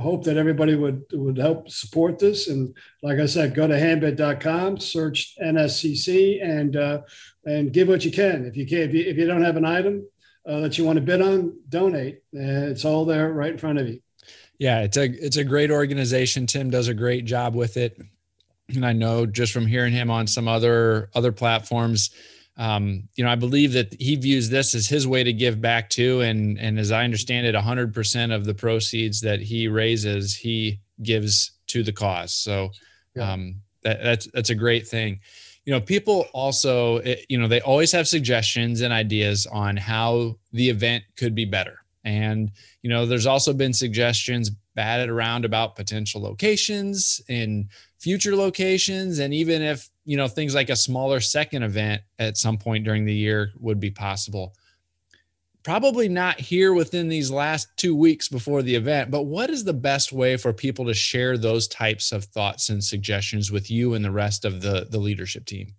hope 0.00 0.24
that 0.24 0.36
everybody 0.36 0.74
would 0.74 1.04
would 1.12 1.38
help 1.38 1.68
support 1.70 2.18
this. 2.18 2.48
And 2.48 2.74
like 3.02 3.18
I 3.18 3.26
said, 3.26 3.54
go 3.54 3.66
to 3.66 3.78
handbid.com, 3.78 4.78
search 4.78 5.34
NSCC, 5.42 6.42
and 6.44 6.76
uh, 6.76 7.00
and 7.44 7.72
give 7.72 7.88
what 7.88 8.04
you 8.04 8.12
can. 8.12 8.44
If 8.46 8.56
you 8.56 8.66
can, 8.66 8.78
if 8.78 8.94
you, 8.94 9.04
if 9.04 9.16
you 9.16 9.26
don't 9.26 9.44
have 9.44 9.56
an 9.56 9.64
item 9.64 10.06
uh, 10.46 10.60
that 10.60 10.78
you 10.78 10.84
want 10.84 10.96
to 10.96 11.04
bid 11.04 11.20
on, 11.20 11.58
donate. 11.68 12.22
it's 12.32 12.84
all 12.84 13.04
there 13.04 13.32
right 13.32 13.52
in 13.52 13.58
front 13.58 13.78
of 13.78 13.88
you 13.88 14.00
yeah, 14.62 14.82
it's 14.82 14.96
a 14.96 15.06
it's 15.06 15.36
a 15.36 15.42
great 15.42 15.72
organization. 15.72 16.46
Tim 16.46 16.70
does 16.70 16.86
a 16.86 16.94
great 16.94 17.24
job 17.24 17.56
with 17.56 17.76
it, 17.76 18.00
and 18.68 18.86
I 18.86 18.92
know 18.92 19.26
just 19.26 19.52
from 19.52 19.66
hearing 19.66 19.92
him 19.92 20.08
on 20.08 20.28
some 20.28 20.46
other 20.46 21.10
other 21.16 21.32
platforms, 21.32 22.10
um, 22.56 23.08
you 23.16 23.24
know, 23.24 23.30
I 23.32 23.34
believe 23.34 23.72
that 23.72 23.92
he 24.00 24.14
views 24.14 24.50
this 24.50 24.76
as 24.76 24.86
his 24.86 25.04
way 25.04 25.24
to 25.24 25.32
give 25.32 25.60
back 25.60 25.90
too. 25.90 26.20
And 26.20 26.60
and 26.60 26.78
as 26.78 26.92
I 26.92 27.02
understand 27.02 27.44
it, 27.44 27.56
hundred 27.56 27.92
percent 27.92 28.30
of 28.30 28.44
the 28.44 28.54
proceeds 28.54 29.20
that 29.22 29.40
he 29.40 29.66
raises, 29.66 30.36
he 30.36 30.78
gives 31.02 31.50
to 31.66 31.82
the 31.82 31.92
cause. 31.92 32.32
So 32.32 32.70
yeah. 33.16 33.32
um, 33.32 33.62
that, 33.82 34.00
that's 34.00 34.28
that's 34.32 34.50
a 34.50 34.54
great 34.54 34.86
thing. 34.86 35.18
You 35.64 35.72
know, 35.72 35.80
people 35.80 36.26
also, 36.32 36.98
eh, 36.98 37.16
you 37.28 37.36
know, 37.36 37.48
they 37.48 37.62
always 37.62 37.90
have 37.90 38.06
suggestions 38.06 38.80
and 38.80 38.92
ideas 38.92 39.44
on 39.44 39.76
how 39.76 40.36
the 40.52 40.70
event 40.70 41.02
could 41.16 41.34
be 41.34 41.46
better. 41.46 41.81
And 42.04 42.50
you 42.82 42.90
know, 42.90 43.06
there's 43.06 43.26
also 43.26 43.52
been 43.52 43.72
suggestions 43.72 44.50
batted 44.74 45.08
around 45.10 45.44
about 45.44 45.76
potential 45.76 46.20
locations 46.22 47.20
and 47.28 47.68
future 47.98 48.34
locations, 48.34 49.18
and 49.18 49.32
even 49.32 49.62
if 49.62 49.88
you 50.04 50.16
know 50.16 50.28
things 50.28 50.54
like 50.54 50.70
a 50.70 50.76
smaller 50.76 51.20
second 51.20 51.62
event 51.62 52.02
at 52.18 52.36
some 52.36 52.58
point 52.58 52.84
during 52.84 53.04
the 53.04 53.14
year 53.14 53.52
would 53.60 53.80
be 53.80 53.90
possible 53.90 54.54
probably 55.62 56.08
not 56.08 56.40
here 56.40 56.72
within 56.72 57.08
these 57.08 57.30
last 57.30 57.68
two 57.76 57.94
weeks 57.94 58.28
before 58.28 58.62
the 58.62 58.74
event, 58.74 59.10
but 59.10 59.22
what 59.22 59.50
is 59.50 59.64
the 59.64 59.72
best 59.72 60.12
way 60.12 60.36
for 60.36 60.52
people 60.52 60.86
to 60.86 60.94
share 60.94 61.38
those 61.38 61.68
types 61.68 62.12
of 62.12 62.24
thoughts 62.24 62.68
and 62.68 62.82
suggestions 62.82 63.52
with 63.52 63.70
you 63.70 63.94
and 63.94 64.04
the 64.04 64.10
rest 64.10 64.44
of 64.44 64.60
the, 64.60 64.86
the 64.90 64.98
leadership 64.98 65.44
team? 65.44 65.74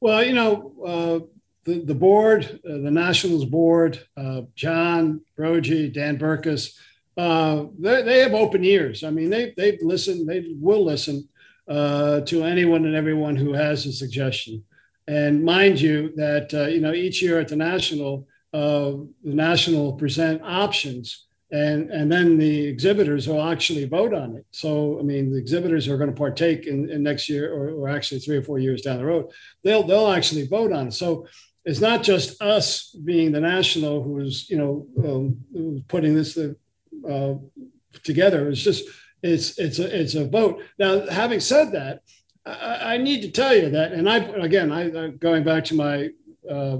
Well, 0.00 0.22
you 0.22 0.34
know, 0.34 0.72
uh, 0.84 1.37
the, 1.68 1.84
the 1.84 1.94
board, 1.94 2.60
uh, 2.64 2.78
the 2.78 2.90
Nationals 2.90 3.44
board, 3.44 4.02
uh, 4.16 4.42
John, 4.54 5.20
Broggi, 5.38 5.92
Dan 5.92 6.18
Berkus, 6.18 6.78
uh, 7.18 7.66
they, 7.78 8.02
they 8.02 8.18
have 8.20 8.32
open 8.32 8.64
ears. 8.64 9.04
I 9.04 9.10
mean, 9.10 9.28
they, 9.28 9.52
they've 9.56 9.78
listened, 9.82 10.26
they 10.28 10.54
will 10.58 10.84
listen 10.84 11.28
uh, 11.68 12.22
to 12.22 12.44
anyone 12.44 12.86
and 12.86 12.96
everyone 12.96 13.36
who 13.36 13.52
has 13.52 13.84
a 13.84 13.92
suggestion. 13.92 14.64
And 15.06 15.44
mind 15.44 15.80
you, 15.80 16.12
that, 16.16 16.54
uh, 16.54 16.66
you 16.66 16.80
know, 16.80 16.92
each 16.92 17.20
year 17.20 17.38
at 17.38 17.48
the 17.48 17.56
National, 17.56 18.26
the 18.52 19.06
national 19.22 19.92
present 19.92 20.40
options 20.42 21.28
and 21.50 21.90
and 21.90 22.12
then 22.12 22.36
the 22.36 22.66
exhibitors 22.66 23.26
will 23.26 23.42
actually 23.42 23.86
vote 23.86 24.12
on 24.12 24.36
it 24.36 24.44
so 24.50 24.98
i 24.98 25.02
mean 25.02 25.30
the 25.30 25.38
exhibitors 25.38 25.88
are 25.88 25.96
going 25.96 26.10
to 26.10 26.16
partake 26.16 26.66
in, 26.66 26.90
in 26.90 27.02
next 27.02 27.28
year 27.28 27.52
or, 27.52 27.70
or, 27.70 27.88
actually 27.88 28.20
three 28.20 28.36
or 28.36 28.42
four 28.42 28.58
years 28.58 28.82
down 28.82 28.98
the 28.98 29.04
road 29.04 29.26
they'll 29.64 29.82
they'll 29.82 30.12
actually 30.12 30.46
vote 30.46 30.72
on 30.72 30.88
it 30.88 30.92
so 30.92 31.26
it's 31.68 31.80
not 31.80 32.02
just 32.02 32.40
us 32.40 32.90
being 33.04 33.32
the 33.32 33.40
national 33.40 34.02
who's 34.02 34.48
you 34.50 34.58
know 34.58 34.72
um, 35.04 35.84
putting 35.88 36.14
this 36.14 36.36
uh, 36.36 37.34
together 38.02 38.48
it's 38.48 38.62
just 38.62 38.84
it's 39.22 39.58
it's 39.58 39.78
a 39.78 40.00
it's 40.00 40.14
a 40.14 40.26
vote 40.26 40.62
now 40.78 41.06
having 41.06 41.40
said 41.40 41.72
that 41.72 42.02
I, 42.46 42.94
I 42.94 42.96
need 42.96 43.20
to 43.22 43.30
tell 43.30 43.54
you 43.54 43.70
that 43.70 43.92
and 43.92 44.08
i 44.08 44.16
again 44.48 44.72
i 44.72 45.08
going 45.08 45.44
back 45.44 45.64
to 45.66 45.74
my 45.74 46.10
uh, 46.50 46.78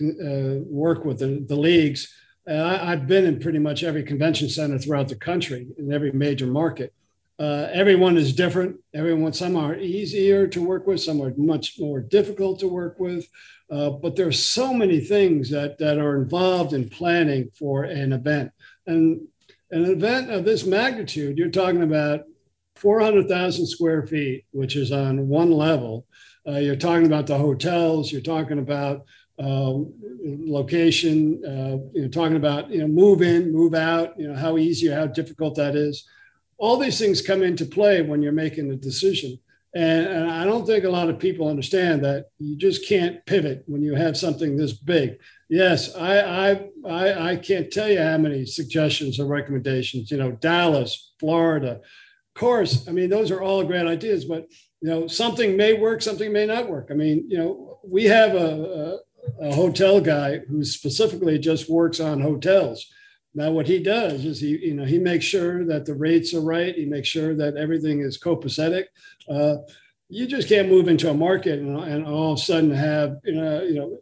uh, 0.00 0.62
work 0.66 1.04
with 1.04 1.18
the, 1.18 1.44
the 1.46 1.56
leagues. 1.56 2.14
I, 2.46 2.90
have 2.90 3.06
been 3.06 3.26
in 3.26 3.40
pretty 3.40 3.58
much 3.58 3.82
every 3.82 4.02
convention 4.02 4.48
center 4.48 4.78
throughout 4.78 5.08
the 5.08 5.16
country 5.16 5.66
in 5.76 5.92
every 5.92 6.12
major 6.12 6.46
market. 6.46 6.94
Uh, 7.38 7.68
everyone 7.72 8.16
is 8.16 8.34
different. 8.34 8.76
Everyone, 8.94 9.32
some 9.32 9.56
are 9.56 9.76
easier 9.76 10.48
to 10.48 10.62
work 10.62 10.86
with, 10.86 11.00
some 11.00 11.22
are 11.22 11.32
much 11.36 11.78
more 11.78 12.00
difficult 12.00 12.58
to 12.60 12.68
work 12.68 12.98
with. 12.98 13.28
Uh, 13.70 13.90
but 13.90 14.16
there's 14.16 14.42
so 14.42 14.74
many 14.74 14.98
things 14.98 15.50
that, 15.50 15.78
that 15.78 15.98
are 15.98 16.20
involved 16.20 16.72
in 16.72 16.88
planning 16.88 17.50
for 17.56 17.84
an 17.84 18.12
event. 18.12 18.50
And 18.86 19.28
an 19.70 19.84
event 19.84 20.30
of 20.30 20.44
this 20.44 20.64
magnitude, 20.64 21.38
you're 21.38 21.50
talking 21.50 21.82
about 21.82 22.22
400,000 22.76 23.66
square 23.66 24.06
feet, 24.06 24.44
which 24.50 24.74
is 24.74 24.90
on 24.90 25.28
one 25.28 25.52
level. 25.52 26.06
Uh, 26.46 26.58
you're 26.58 26.76
talking 26.76 27.06
about 27.06 27.26
the 27.26 27.36
hotels, 27.36 28.10
you're 28.10 28.20
talking 28.20 28.58
about 28.58 29.04
uh, 29.38 29.74
location, 30.24 31.40
uh, 31.44 31.78
you 31.92 32.02
know, 32.02 32.08
talking 32.08 32.36
about 32.36 32.70
you 32.70 32.78
know 32.78 32.88
move 32.88 33.22
in, 33.22 33.52
move 33.52 33.74
out, 33.74 34.18
you 34.18 34.26
know 34.26 34.34
how 34.34 34.58
easy 34.58 34.88
or 34.88 34.94
how 34.96 35.06
difficult 35.06 35.54
that 35.56 35.76
is. 35.76 36.08
All 36.58 36.76
these 36.76 36.98
things 36.98 37.22
come 37.22 37.42
into 37.42 37.64
play 37.64 38.02
when 38.02 38.20
you're 38.20 38.32
making 38.32 38.70
a 38.70 38.76
decision, 38.76 39.38
and, 39.74 40.06
and 40.06 40.30
I 40.30 40.44
don't 40.44 40.66
think 40.66 40.84
a 40.84 40.90
lot 40.90 41.08
of 41.08 41.18
people 41.18 41.48
understand 41.48 42.04
that 42.04 42.26
you 42.38 42.56
just 42.56 42.86
can't 42.88 43.24
pivot 43.26 43.62
when 43.66 43.82
you 43.82 43.94
have 43.94 44.16
something 44.16 44.56
this 44.56 44.72
big. 44.72 45.18
Yes, 45.48 45.94
I 45.94 46.20
I 46.20 46.68
I, 46.84 47.30
I 47.30 47.36
can't 47.36 47.70
tell 47.70 47.88
you 47.88 48.00
how 48.00 48.18
many 48.18 48.44
suggestions 48.46 49.20
or 49.20 49.26
recommendations. 49.26 50.10
You 50.10 50.16
know, 50.16 50.32
Dallas, 50.32 51.12
Florida, 51.20 51.72
of 51.72 52.34
course. 52.34 52.88
I 52.88 52.92
mean, 52.92 53.10
those 53.10 53.30
are 53.30 53.42
all 53.42 53.62
great 53.64 53.86
ideas, 53.86 54.24
but 54.24 54.48
you 54.80 54.88
know, 54.88 55.06
something 55.06 55.56
may 55.56 55.74
work, 55.74 56.02
something 56.02 56.32
may 56.32 56.46
not 56.46 56.68
work. 56.68 56.88
I 56.90 56.94
mean, 56.94 57.26
you 57.28 57.38
know, 57.38 57.80
we 57.84 58.04
have 58.04 58.34
a, 58.34 58.98
a 59.40 59.54
hotel 59.54 60.00
guy 60.00 60.38
who 60.38 60.64
specifically 60.64 61.38
just 61.38 61.68
works 61.68 62.00
on 62.00 62.20
hotels. 62.20 62.86
Now, 63.34 63.50
what 63.50 63.68
he 63.68 63.82
does 63.82 64.24
is 64.24 64.40
he, 64.40 64.56
you 64.58 64.74
know, 64.74 64.84
he 64.84 64.98
makes 64.98 65.24
sure 65.24 65.64
that 65.66 65.84
the 65.84 65.94
rates 65.94 66.34
are 66.34 66.40
right. 66.40 66.74
He 66.74 66.86
makes 66.86 67.08
sure 67.08 67.34
that 67.36 67.56
everything 67.56 68.00
is 68.00 68.18
copacetic. 68.18 68.84
Uh, 69.28 69.56
you 70.08 70.26
just 70.26 70.48
can't 70.48 70.70
move 70.70 70.88
into 70.88 71.10
a 71.10 71.14
market 71.14 71.58
and, 71.58 71.78
and 71.78 72.06
all 72.06 72.32
of 72.32 72.38
a 72.38 72.42
sudden 72.42 72.70
have, 72.70 73.18
you 73.24 73.34
know, 73.34 73.62
you 73.62 73.74
know, 73.74 73.98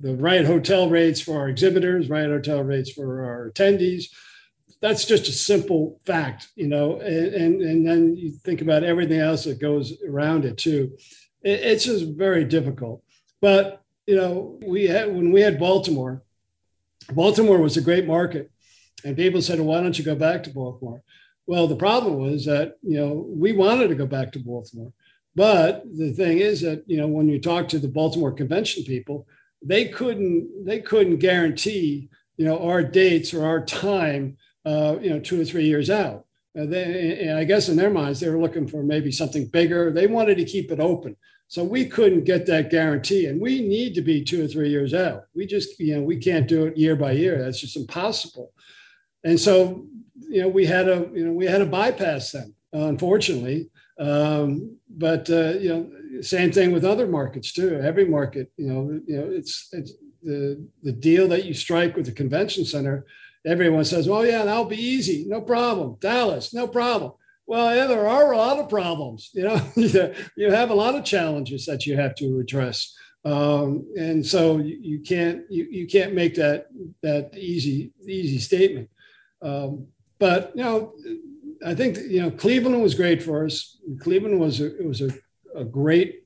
the 0.00 0.16
right 0.16 0.44
hotel 0.44 0.88
rates 0.88 1.20
for 1.20 1.38
our 1.38 1.48
exhibitors, 1.48 2.08
right 2.08 2.26
hotel 2.26 2.62
rates 2.62 2.90
for 2.90 3.24
our 3.24 3.50
attendees. 3.50 4.06
That's 4.80 5.04
just 5.04 5.28
a 5.28 5.32
simple 5.32 6.00
fact, 6.06 6.48
you 6.56 6.66
know, 6.66 7.00
and, 7.00 7.34
and, 7.34 7.62
and 7.62 7.86
then 7.86 8.16
you 8.16 8.32
think 8.32 8.62
about 8.62 8.82
everything 8.82 9.20
else 9.20 9.44
that 9.44 9.60
goes 9.60 10.02
around 10.08 10.44
it 10.46 10.56
too. 10.56 10.96
It, 11.42 11.60
it's 11.60 11.84
just 11.84 12.06
very 12.16 12.44
difficult. 12.44 13.04
But 13.40 13.82
you 14.06 14.16
know, 14.16 14.58
we 14.66 14.86
had 14.86 15.14
when 15.14 15.30
we 15.30 15.40
had 15.40 15.60
Baltimore, 15.60 16.22
Baltimore 17.12 17.58
was 17.58 17.76
a 17.76 17.82
great 17.82 18.06
market. 18.06 18.50
And 19.04 19.16
people 19.16 19.40
said, 19.42 19.58
well, 19.58 19.68
why 19.68 19.80
don't 19.82 19.98
you 19.98 20.04
go 20.04 20.14
back 20.14 20.42
to 20.44 20.50
Baltimore? 20.50 21.02
Well, 21.46 21.66
the 21.66 21.76
problem 21.76 22.18
was 22.18 22.44
that, 22.44 22.76
you 22.82 22.98
know, 22.98 23.26
we 23.28 23.52
wanted 23.52 23.88
to 23.88 23.94
go 23.94 24.06
back 24.06 24.32
to 24.32 24.38
Baltimore. 24.38 24.92
But 25.34 25.84
the 25.96 26.12
thing 26.12 26.38
is 26.38 26.60
that, 26.60 26.84
you 26.86 26.96
know, 26.96 27.06
when 27.06 27.28
you 27.28 27.40
talk 27.40 27.68
to 27.68 27.78
the 27.78 27.88
Baltimore 27.88 28.32
convention 28.32 28.84
people, 28.84 29.26
they 29.62 29.88
couldn't 29.88 30.64
they 30.64 30.80
couldn't 30.80 31.18
guarantee, 31.18 32.08
you 32.36 32.44
know, 32.44 32.66
our 32.66 32.82
dates 32.82 33.32
or 33.34 33.44
our 33.44 33.64
time, 33.64 34.36
uh, 34.64 34.96
you 35.00 35.10
know, 35.10 35.20
two 35.20 35.40
or 35.40 35.44
three 35.44 35.64
years 35.64 35.90
out. 35.90 36.26
Uh, 36.58 36.66
they, 36.66 37.18
and 37.20 37.38
I 37.38 37.44
guess 37.44 37.68
in 37.68 37.76
their 37.76 37.90
minds, 37.90 38.20
they 38.20 38.28
were 38.28 38.40
looking 38.40 38.66
for 38.66 38.82
maybe 38.82 39.12
something 39.12 39.46
bigger. 39.46 39.92
They 39.92 40.06
wanted 40.06 40.36
to 40.38 40.44
keep 40.44 40.72
it 40.72 40.80
open. 40.80 41.16
So 41.50 41.64
we 41.64 41.84
couldn't 41.84 42.22
get 42.22 42.46
that 42.46 42.70
guarantee, 42.70 43.26
and 43.26 43.40
we 43.40 43.60
need 43.60 43.92
to 43.96 44.02
be 44.02 44.22
two 44.22 44.44
or 44.44 44.46
three 44.46 44.70
years 44.70 44.94
out. 44.94 45.24
We 45.34 45.46
just, 45.46 45.80
you 45.80 45.96
know, 45.96 46.02
we 46.02 46.16
can't 46.16 46.46
do 46.46 46.66
it 46.66 46.76
year 46.76 46.94
by 46.94 47.10
year. 47.10 47.42
That's 47.42 47.58
just 47.58 47.76
impossible. 47.76 48.52
And 49.24 49.38
so, 49.38 49.84
you 50.28 50.42
know, 50.42 50.48
we 50.48 50.64
had 50.64 50.88
a, 50.88 51.10
you 51.12 51.26
know, 51.26 51.32
we 51.32 51.46
had 51.46 51.60
a 51.60 51.66
bypass 51.66 52.30
then, 52.30 52.54
unfortunately. 52.72 53.68
Um, 53.98 54.76
but 54.88 55.28
uh, 55.28 55.54
you 55.58 55.70
know, 55.70 56.22
same 56.22 56.52
thing 56.52 56.70
with 56.70 56.84
other 56.84 57.08
markets 57.08 57.52
too. 57.52 57.80
Every 57.82 58.04
market, 58.04 58.52
you 58.56 58.68
know, 58.68 59.00
you 59.04 59.16
know, 59.18 59.28
it's 59.28 59.70
it's 59.72 59.94
the 60.22 60.64
the 60.84 60.92
deal 60.92 61.26
that 61.28 61.46
you 61.46 61.52
strike 61.52 61.96
with 61.96 62.06
the 62.06 62.12
convention 62.12 62.64
center. 62.64 63.06
Everyone 63.44 63.84
says, 63.84 64.08
"Well, 64.08 64.24
yeah, 64.24 64.44
that'll 64.44 64.66
be 64.66 64.80
easy, 64.80 65.24
no 65.26 65.40
problem." 65.40 65.96
Dallas, 65.98 66.54
no 66.54 66.68
problem. 66.68 67.14
Well, 67.50 67.74
yeah, 67.74 67.88
there 67.88 68.06
are 68.06 68.30
a 68.30 68.36
lot 68.36 68.60
of 68.60 68.68
problems. 68.68 69.30
You 69.34 69.42
know, 69.42 69.60
you 70.36 70.52
have 70.52 70.70
a 70.70 70.74
lot 70.74 70.94
of 70.94 71.04
challenges 71.04 71.66
that 71.66 71.84
you 71.84 71.96
have 71.96 72.14
to 72.14 72.38
address, 72.38 72.96
um, 73.24 73.92
and 73.96 74.24
so 74.24 74.58
you, 74.58 74.78
you 74.80 75.00
can't 75.00 75.42
you, 75.50 75.66
you 75.68 75.88
can't 75.88 76.14
make 76.14 76.36
that 76.36 76.68
that 77.02 77.36
easy 77.36 77.90
easy 78.06 78.38
statement. 78.38 78.88
Um, 79.42 79.88
but 80.20 80.52
you 80.54 80.62
know, 80.62 80.94
I 81.66 81.74
think 81.74 81.98
you 82.08 82.22
know 82.22 82.30
Cleveland 82.30 82.80
was 82.80 82.94
great 82.94 83.20
for 83.20 83.44
us. 83.44 83.80
Cleveland 83.98 84.38
was 84.38 84.60
a, 84.60 84.66
it 84.78 84.86
was 84.86 85.00
a, 85.00 85.10
a 85.56 85.64
great 85.64 86.22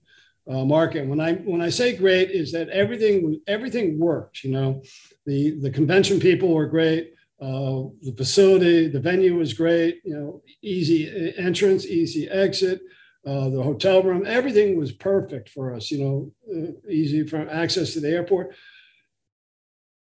uh, 0.47 0.67
market. 0.67 1.07
When 1.07 1.21
I 1.21 1.37
when 1.37 1.63
I 1.63 1.71
say 1.71 1.97
great, 1.97 2.33
is 2.33 2.53
that 2.53 2.69
everything 2.69 3.41
everything 3.47 3.99
worked. 3.99 4.45
You 4.45 4.51
know, 4.51 4.83
the 5.25 5.59
the 5.59 5.71
convention 5.71 6.21
people 6.21 6.53
were 6.53 6.67
great. 6.67 7.13
Uh, 7.45 7.91
the 8.01 8.15
facility, 8.17 8.89
the 8.89 9.01
venue 9.01 9.37
was 9.37 9.53
great. 9.53 10.01
You 10.05 10.15
know, 10.15 10.43
easy 10.63 11.35
entrance, 11.37 11.85
easy 11.85 12.27
exit. 12.29 12.81
Uh, 13.27 13.51
the 13.51 13.63
hotel 13.63 14.03
room, 14.03 14.25
everything 14.27 14.79
was 14.79 14.93
perfect 14.93 15.51
for 15.51 15.75
us. 15.75 15.91
You 15.91 15.99
know, 16.03 16.33
uh, 16.51 16.91
easy 16.91 17.27
from 17.27 17.49
access 17.51 17.93
to 17.93 18.01
the 18.01 18.09
airport. 18.09 18.55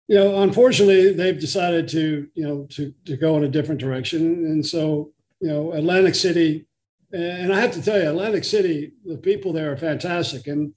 You 0.08 0.16
know, 0.16 0.42
unfortunately, 0.42 1.14
they've 1.14 1.40
decided 1.40 1.88
to 1.90 2.28
you 2.34 2.44
know 2.48 2.68
to 2.72 2.94
to 3.06 3.18
go 3.18 3.36
in 3.38 3.44
a 3.44 3.50
different 3.50 3.82
direction, 3.82 4.22
and 4.46 4.66
so 4.66 5.12
you 5.42 5.50
know, 5.50 5.74
Atlantic 5.74 6.16
City, 6.16 6.66
and 7.12 7.54
I 7.54 7.60
have 7.60 7.74
to 7.74 7.82
tell 7.82 8.02
you, 8.02 8.10
Atlantic 8.10 8.46
City, 8.46 8.94
the 9.06 9.18
people 9.18 9.52
there 9.52 9.74
are 9.74 9.78
fantastic, 9.78 10.48
and 10.48 10.74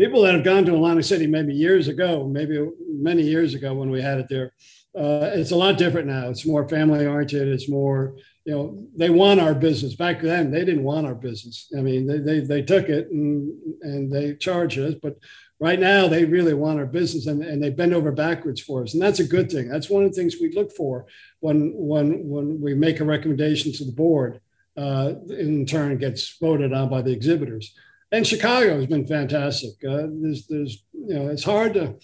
people 0.00 0.22
that 0.22 0.34
have 0.34 0.44
gone 0.44 0.64
to 0.64 0.74
Atlantic 0.74 1.04
City 1.04 1.26
maybe 1.26 1.54
years 1.54 1.88
ago, 1.88 2.26
maybe 2.26 2.68
many 2.88 3.22
years 3.22 3.54
ago 3.54 3.74
when 3.74 3.90
we 3.90 4.00
had 4.00 4.18
it 4.18 4.26
there 4.28 4.52
uh, 4.96 5.30
it's 5.34 5.52
a 5.52 5.56
lot 5.56 5.78
different 5.78 6.08
now. 6.08 6.28
It's 6.28 6.46
more 6.46 6.68
family 6.68 7.06
oriented. 7.06 7.46
It's 7.48 7.68
more, 7.68 8.16
you 8.44 8.52
know, 8.52 8.86
they 8.96 9.10
want 9.10 9.40
our 9.40 9.54
business. 9.54 9.94
Back 9.94 10.20
then, 10.20 10.50
they 10.50 10.64
didn't 10.64 10.82
want 10.82 11.06
our 11.06 11.14
business. 11.14 11.70
I 11.76 11.80
mean, 11.80 12.06
they, 12.06 12.18
they, 12.18 12.40
they 12.40 12.62
took 12.62 12.88
it 12.88 13.08
and, 13.10 13.52
and 13.82 14.12
they 14.12 14.34
charged 14.34 14.78
us, 14.78 14.94
but 15.00 15.16
right 15.60 15.78
now 15.78 16.08
they 16.08 16.24
really 16.24 16.54
want 16.54 16.80
our 16.80 16.86
business 16.86 17.26
and, 17.26 17.42
and 17.42 17.62
they 17.62 17.70
bend 17.70 17.94
over 17.94 18.10
backwards 18.10 18.60
for 18.60 18.82
us. 18.82 18.94
And 18.94 19.02
that's 19.02 19.20
a 19.20 19.24
good 19.24 19.50
thing. 19.50 19.68
That's 19.68 19.90
one 19.90 20.02
of 20.02 20.10
the 20.10 20.16
things 20.16 20.36
we 20.40 20.52
look 20.52 20.72
for 20.72 21.06
when, 21.38 21.72
when, 21.74 22.28
when 22.28 22.60
we 22.60 22.74
make 22.74 22.98
a 22.98 23.04
recommendation 23.04 23.72
to 23.74 23.84
the 23.84 23.92
board, 23.92 24.40
uh, 24.76 25.12
in 25.28 25.66
turn 25.66 25.98
gets 25.98 26.36
voted 26.38 26.72
on 26.72 26.88
by 26.88 27.02
the 27.02 27.12
exhibitors. 27.12 27.74
And 28.12 28.26
Chicago 28.26 28.76
has 28.76 28.86
been 28.86 29.06
fantastic. 29.06 29.72
Uh, 29.84 30.08
there's, 30.20 30.46
there's, 30.46 30.84
you 30.92 31.14
know, 31.14 31.28
it's 31.28 31.44
hard 31.44 31.74
to, 31.74 31.94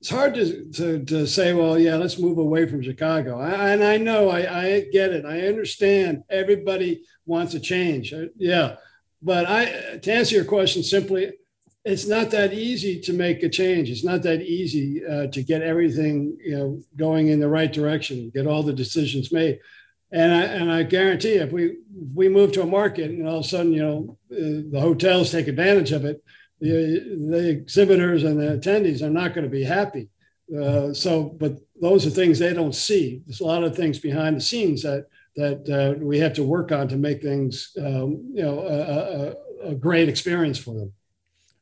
it's 0.00 0.10
hard 0.10 0.34
to, 0.34 0.70
to, 0.72 1.04
to, 1.04 1.26
say, 1.26 1.54
well, 1.54 1.78
yeah, 1.78 1.96
let's 1.96 2.18
move 2.18 2.36
away 2.36 2.66
from 2.68 2.82
Chicago. 2.82 3.40
I, 3.40 3.70
and 3.70 3.82
I 3.82 3.96
know, 3.96 4.28
I, 4.28 4.60
I 4.60 4.80
get 4.92 5.12
it. 5.12 5.24
I 5.24 5.46
understand 5.46 6.24
everybody 6.28 7.02
wants 7.24 7.54
a 7.54 7.60
change. 7.60 8.12
Uh, 8.12 8.26
yeah. 8.36 8.76
But 9.22 9.46
I, 9.46 9.98
to 10.02 10.12
answer 10.12 10.34
your 10.34 10.44
question 10.44 10.82
simply, 10.82 11.32
it's 11.84 12.06
not 12.06 12.30
that 12.30 12.52
easy 12.52 13.00
to 13.00 13.12
make 13.14 13.42
a 13.42 13.48
change. 13.48 13.90
It's 13.90 14.04
not 14.04 14.22
that 14.22 14.42
easy 14.42 15.04
uh, 15.04 15.26
to 15.28 15.42
get 15.42 15.62
everything, 15.62 16.36
you 16.42 16.58
know, 16.58 16.82
going 16.96 17.28
in 17.28 17.40
the 17.40 17.48
right 17.48 17.72
direction, 17.72 18.30
get 18.34 18.46
all 18.46 18.62
the 18.62 18.72
decisions 18.72 19.32
made. 19.32 19.58
And 20.14 20.32
I, 20.32 20.42
and 20.42 20.72
I 20.72 20.84
guarantee 20.84 21.34
if 21.34 21.50
we, 21.50 21.64
if 21.64 22.14
we 22.14 22.28
move 22.28 22.52
to 22.52 22.62
a 22.62 22.66
market 22.66 23.10
and 23.10 23.26
all 23.26 23.40
of 23.40 23.44
a 23.44 23.48
sudden, 23.48 23.72
you 23.72 23.82
know, 23.82 24.18
the 24.30 24.80
hotels 24.80 25.32
take 25.32 25.48
advantage 25.48 25.90
of 25.90 26.04
it, 26.04 26.22
the, 26.60 27.26
the 27.30 27.48
exhibitors 27.50 28.22
and 28.22 28.40
the 28.40 28.56
attendees 28.56 29.02
are 29.02 29.10
not 29.10 29.34
going 29.34 29.42
to 29.42 29.50
be 29.50 29.64
happy. 29.64 30.08
Uh, 30.56 30.94
so, 30.94 31.24
but 31.24 31.58
those 31.80 32.06
are 32.06 32.10
things 32.10 32.38
they 32.38 32.54
don't 32.54 32.76
see. 32.76 33.22
There's 33.26 33.40
a 33.40 33.44
lot 33.44 33.64
of 33.64 33.74
things 33.74 33.98
behind 33.98 34.36
the 34.36 34.40
scenes 34.40 34.82
that 34.82 35.06
that 35.36 35.68
uh, 35.68 35.98
we 35.98 36.20
have 36.20 36.34
to 36.34 36.44
work 36.44 36.70
on 36.70 36.86
to 36.86 36.96
make 36.96 37.20
things, 37.20 37.72
um, 37.78 38.30
you 38.32 38.42
know, 38.44 38.60
a, 38.60 39.66
a, 39.66 39.70
a, 39.70 39.74
great 39.74 40.08
experience 40.08 40.58
for 40.58 40.74
them. 40.74 40.92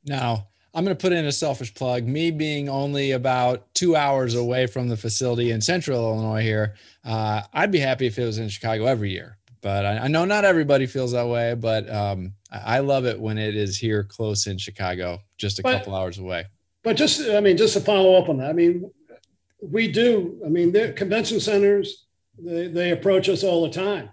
Now, 0.05 0.49
I'm 0.74 0.85
going 0.85 0.96
to 0.96 1.00
put 1.00 1.12
in 1.12 1.26
a 1.26 1.32
selfish 1.32 1.74
plug. 1.74 2.04
Me 2.04 2.30
being 2.30 2.68
only 2.68 3.12
about 3.12 3.74
two 3.74 3.94
hours 3.94 4.35
away 4.35 4.66
from 4.66 4.88
the 4.88 4.96
facility 4.96 5.50
in 5.50 5.61
Central 5.61 5.98
Illinois 5.98 6.42
here, 6.42 6.76
uh, 7.04 7.42
I'd 7.52 7.70
be 7.70 7.78
happy 7.78 8.06
if 8.06 8.18
it 8.18 8.24
was 8.24 8.38
in 8.38 8.48
Chicago 8.48 8.87
every 8.87 9.11
year 9.11 9.37
but 9.62 9.87
I, 9.87 9.98
I, 9.98 10.08
know 10.08 10.24
not 10.24 10.44
everybody 10.44 10.87
feels 10.87 11.12
that 11.12 11.26
way, 11.26 11.54
but 11.54 11.88
um, 11.88 12.35
I, 12.50 12.76
I, 12.76 12.78
love 12.80 13.06
it 13.06 13.18
when 13.18 13.38
it 13.38 13.56
is 13.56 13.78
here 13.78 14.02
close 14.02 14.46
in 14.48 14.58
Chicago, 14.58 15.20
just 15.38 15.61
a 15.61 15.62
but, 15.62 15.78
couple 15.78 15.94
hours 15.94 16.18
away. 16.18 16.46
But 16.82 16.96
just, 16.96 17.30
I 17.30 17.40
mean, 17.40 17.56
just 17.56 17.74
to 17.74 17.80
follow 17.80 18.20
up 18.20 18.28
on 18.28 18.38
that, 18.38 18.50
I 18.50 18.52
mean, 18.52 18.90
we 19.62 19.90
do, 19.90 20.40
I 20.44 20.48
mean, 20.48 20.72
the 20.72 20.92
convention 20.92 21.38
centers, 21.38 22.06
they, 22.37 22.66
they 22.66 22.90
approach 22.90 23.28
us 23.28 23.44
all 23.44 23.62
the 23.62 23.70
time. 23.70 24.11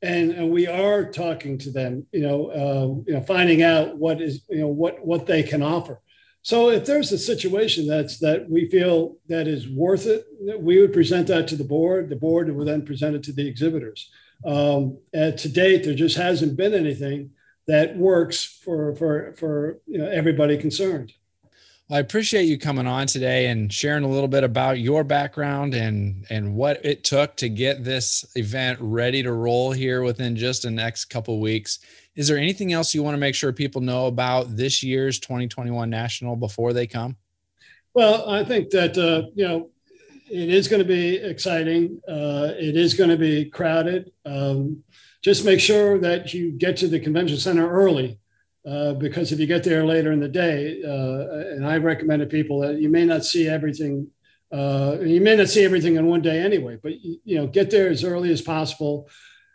And, 0.00 0.30
and 0.30 0.50
we 0.50 0.66
are 0.66 1.10
talking 1.10 1.58
to 1.58 1.70
them, 1.70 2.06
you 2.12 2.20
know, 2.20 2.46
uh, 2.46 3.02
you 3.06 3.14
know, 3.14 3.20
finding 3.20 3.62
out 3.62 3.96
what 3.96 4.20
is, 4.20 4.42
you 4.48 4.60
know, 4.60 4.68
what, 4.68 5.04
what 5.04 5.26
they 5.26 5.42
can 5.42 5.62
offer. 5.62 6.00
So 6.42 6.70
if 6.70 6.86
there's 6.86 7.12
a 7.12 7.18
situation 7.18 7.86
that's 7.86 8.18
that 8.20 8.48
we 8.48 8.70
feel 8.70 9.16
that 9.28 9.48
is 9.48 9.68
worth 9.68 10.06
it, 10.06 10.24
we 10.60 10.80
would 10.80 10.92
present 10.92 11.26
that 11.26 11.48
to 11.48 11.56
the 11.56 11.64
board. 11.64 12.08
The 12.08 12.16
board 12.16 12.54
would 12.54 12.66
then 12.66 12.86
present 12.86 13.16
it 13.16 13.22
to 13.24 13.32
the 13.32 13.46
exhibitors. 13.46 14.08
Um, 14.44 14.98
to 15.12 15.48
date, 15.48 15.84
there 15.84 15.94
just 15.94 16.16
hasn't 16.16 16.56
been 16.56 16.74
anything 16.74 17.32
that 17.66 17.96
works 17.96 18.44
for 18.44 18.94
for 18.94 19.34
for 19.36 19.80
you 19.86 19.98
know, 19.98 20.08
everybody 20.08 20.56
concerned. 20.56 21.12
Well, 21.88 21.96
I 21.96 22.00
appreciate 22.00 22.42
you 22.44 22.58
coming 22.58 22.86
on 22.86 23.06
today 23.06 23.46
and 23.46 23.72
sharing 23.72 24.04
a 24.04 24.08
little 24.08 24.28
bit 24.28 24.44
about 24.44 24.78
your 24.78 25.04
background 25.04 25.72
and 25.72 26.26
and 26.28 26.54
what 26.54 26.84
it 26.84 27.02
took 27.02 27.34
to 27.36 27.48
get 27.48 27.82
this 27.82 28.26
event 28.34 28.78
ready 28.82 29.22
to 29.22 29.32
roll 29.32 29.72
here 29.72 30.02
within 30.02 30.36
just 30.36 30.64
the 30.64 30.70
next 30.70 31.06
couple 31.06 31.40
weeks. 31.40 31.78
Is 32.14 32.28
there 32.28 32.36
anything 32.36 32.74
else 32.74 32.94
you 32.94 33.02
want 33.02 33.14
to 33.14 33.18
make 33.18 33.34
sure 33.34 33.54
people 33.54 33.80
know 33.80 34.06
about 34.06 34.54
this 34.54 34.82
year's 34.82 35.18
2021 35.18 35.88
National 35.88 36.36
before 36.36 36.74
they 36.74 36.86
come? 36.86 37.16
Well, 37.94 38.28
I 38.28 38.44
think 38.44 38.68
that 38.70 38.98
uh, 38.98 39.30
you 39.34 39.48
know 39.48 39.70
it 40.30 40.50
is 40.50 40.68
going 40.68 40.82
to 40.82 40.88
be 40.88 41.16
exciting. 41.16 42.02
Uh, 42.06 42.52
it 42.58 42.76
is 42.76 42.92
going 42.92 43.10
to 43.10 43.16
be 43.16 43.46
crowded. 43.46 44.12
Um, 44.26 44.84
just 45.22 45.46
make 45.46 45.58
sure 45.58 45.98
that 46.00 46.34
you 46.34 46.52
get 46.52 46.76
to 46.78 46.88
the 46.88 47.00
convention 47.00 47.38
center 47.38 47.66
early, 47.66 48.18
uh, 48.68 48.92
because 48.94 49.30
if 49.32 49.40
you 49.40 49.46
get 49.46 49.64
there 49.64 49.86
later 49.86 50.12
in 50.12 50.20
the 50.20 50.28
day, 50.28 50.82
uh, 50.84 51.54
and 51.54 51.66
I 51.66 51.78
recommend 51.78 52.20
to 52.20 52.26
people 52.26 52.60
that 52.60 52.78
you 52.80 52.90
may 52.90 53.06
not 53.06 53.24
see 53.24 53.48
everything. 53.48 54.08
Uh, 54.52 54.98
you 55.00 55.20
may 55.20 55.36
not 55.36 55.48
see 55.48 55.64
everything 55.64 55.96
in 55.96 56.06
one 56.06 56.22
day 56.22 56.40
anyway, 56.40 56.78
but 56.82 56.92
you 57.00 57.36
know, 57.36 57.46
get 57.46 57.70
there 57.70 57.88
as 57.88 58.04
early 58.04 58.32
as 58.32 58.42
possible, 58.42 59.08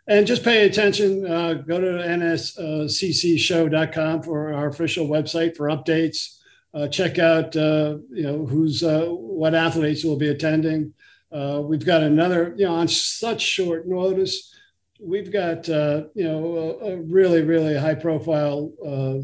and 0.06 0.26
just 0.26 0.42
pay 0.42 0.66
attention. 0.66 1.30
Uh, 1.30 1.52
go 1.54 1.80
to 1.80 1.86
nsccshow.com 1.86 4.22
for 4.22 4.52
our 4.52 4.68
official 4.68 5.08
website 5.08 5.56
for 5.56 5.68
updates 5.68 6.38
uh, 6.74 6.88
check 6.88 7.20
out 7.20 7.54
you 7.54 8.22
know 8.22 8.44
who's 8.46 8.82
what 8.84 9.54
athletes 9.54 10.04
will 10.04 10.16
be 10.16 10.28
attending. 10.28 10.92
We've 11.30 11.86
got 11.86 12.02
another 12.02 12.52
you 12.56 12.66
know 12.66 12.74
on 12.74 12.88
such 12.88 13.42
short 13.42 13.86
notice. 13.86 14.52
We've 15.00 15.32
got 15.32 15.68
uh, 15.68 16.04
you 16.14 16.24
know 16.24 16.78
a, 16.80 16.92
a, 16.92 16.96
really 16.96 17.42
really 17.42 17.76
high 17.76 17.94
profile 17.94 18.72
uh, 18.86 19.18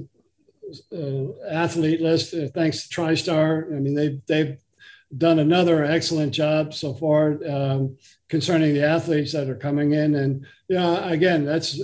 athlete 1.48 2.00
list 2.00 2.34
thanks 2.54 2.88
to 2.88 2.94
TriStar. 2.94 3.66
I 3.74 3.78
mean 3.78 3.94
they've 3.94 4.20
they've 4.26 4.58
done 5.16 5.38
another 5.38 5.84
excellent 5.84 6.32
job 6.32 6.72
so 6.72 6.94
far 6.94 7.38
um, 7.48 7.96
concerning 8.28 8.74
the 8.74 8.84
athletes 8.84 9.32
that 9.32 9.48
are 9.48 9.56
coming 9.56 9.92
in 9.92 10.14
and 10.14 10.46
you 10.68 10.76
know 10.76 11.02
again 11.02 11.44
that's 11.44 11.80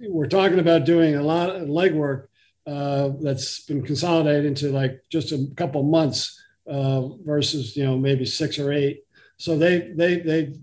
we're 0.00 0.26
talking 0.26 0.58
about 0.58 0.86
doing 0.86 1.16
a 1.16 1.22
lot 1.22 1.50
of 1.50 1.68
legwork 1.68 2.28
uh, 2.66 3.10
that's 3.20 3.60
been 3.64 3.82
consolidated 3.82 4.44
into 4.44 4.70
like 4.70 5.02
just 5.10 5.32
a 5.32 5.46
couple 5.56 5.82
months 5.82 6.38
uh, 6.66 7.08
versus 7.24 7.76
you 7.76 7.84
know 7.84 7.96
maybe 7.96 8.24
six 8.26 8.58
or 8.58 8.72
eight. 8.72 9.04
So 9.38 9.56
they 9.56 9.92
they 9.94 10.16
they 10.16 10.54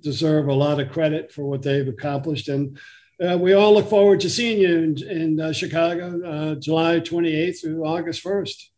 deserve 0.00 0.48
a 0.48 0.54
lot 0.54 0.80
of 0.80 0.90
credit 0.90 1.32
for 1.32 1.44
what 1.44 1.62
they've 1.62 1.88
accomplished, 1.88 2.48
and 2.48 2.78
uh, 3.20 3.36
we 3.36 3.52
all 3.52 3.74
look 3.74 3.88
forward 3.88 4.20
to 4.20 4.30
seeing 4.30 4.60
you 4.60 4.78
in, 4.78 5.08
in 5.08 5.40
uh, 5.40 5.52
Chicago, 5.52 6.20
uh, 6.24 6.54
July 6.54 7.00
28th 7.00 7.60
through 7.60 7.84
August 7.84 8.24
1st. 8.24 8.68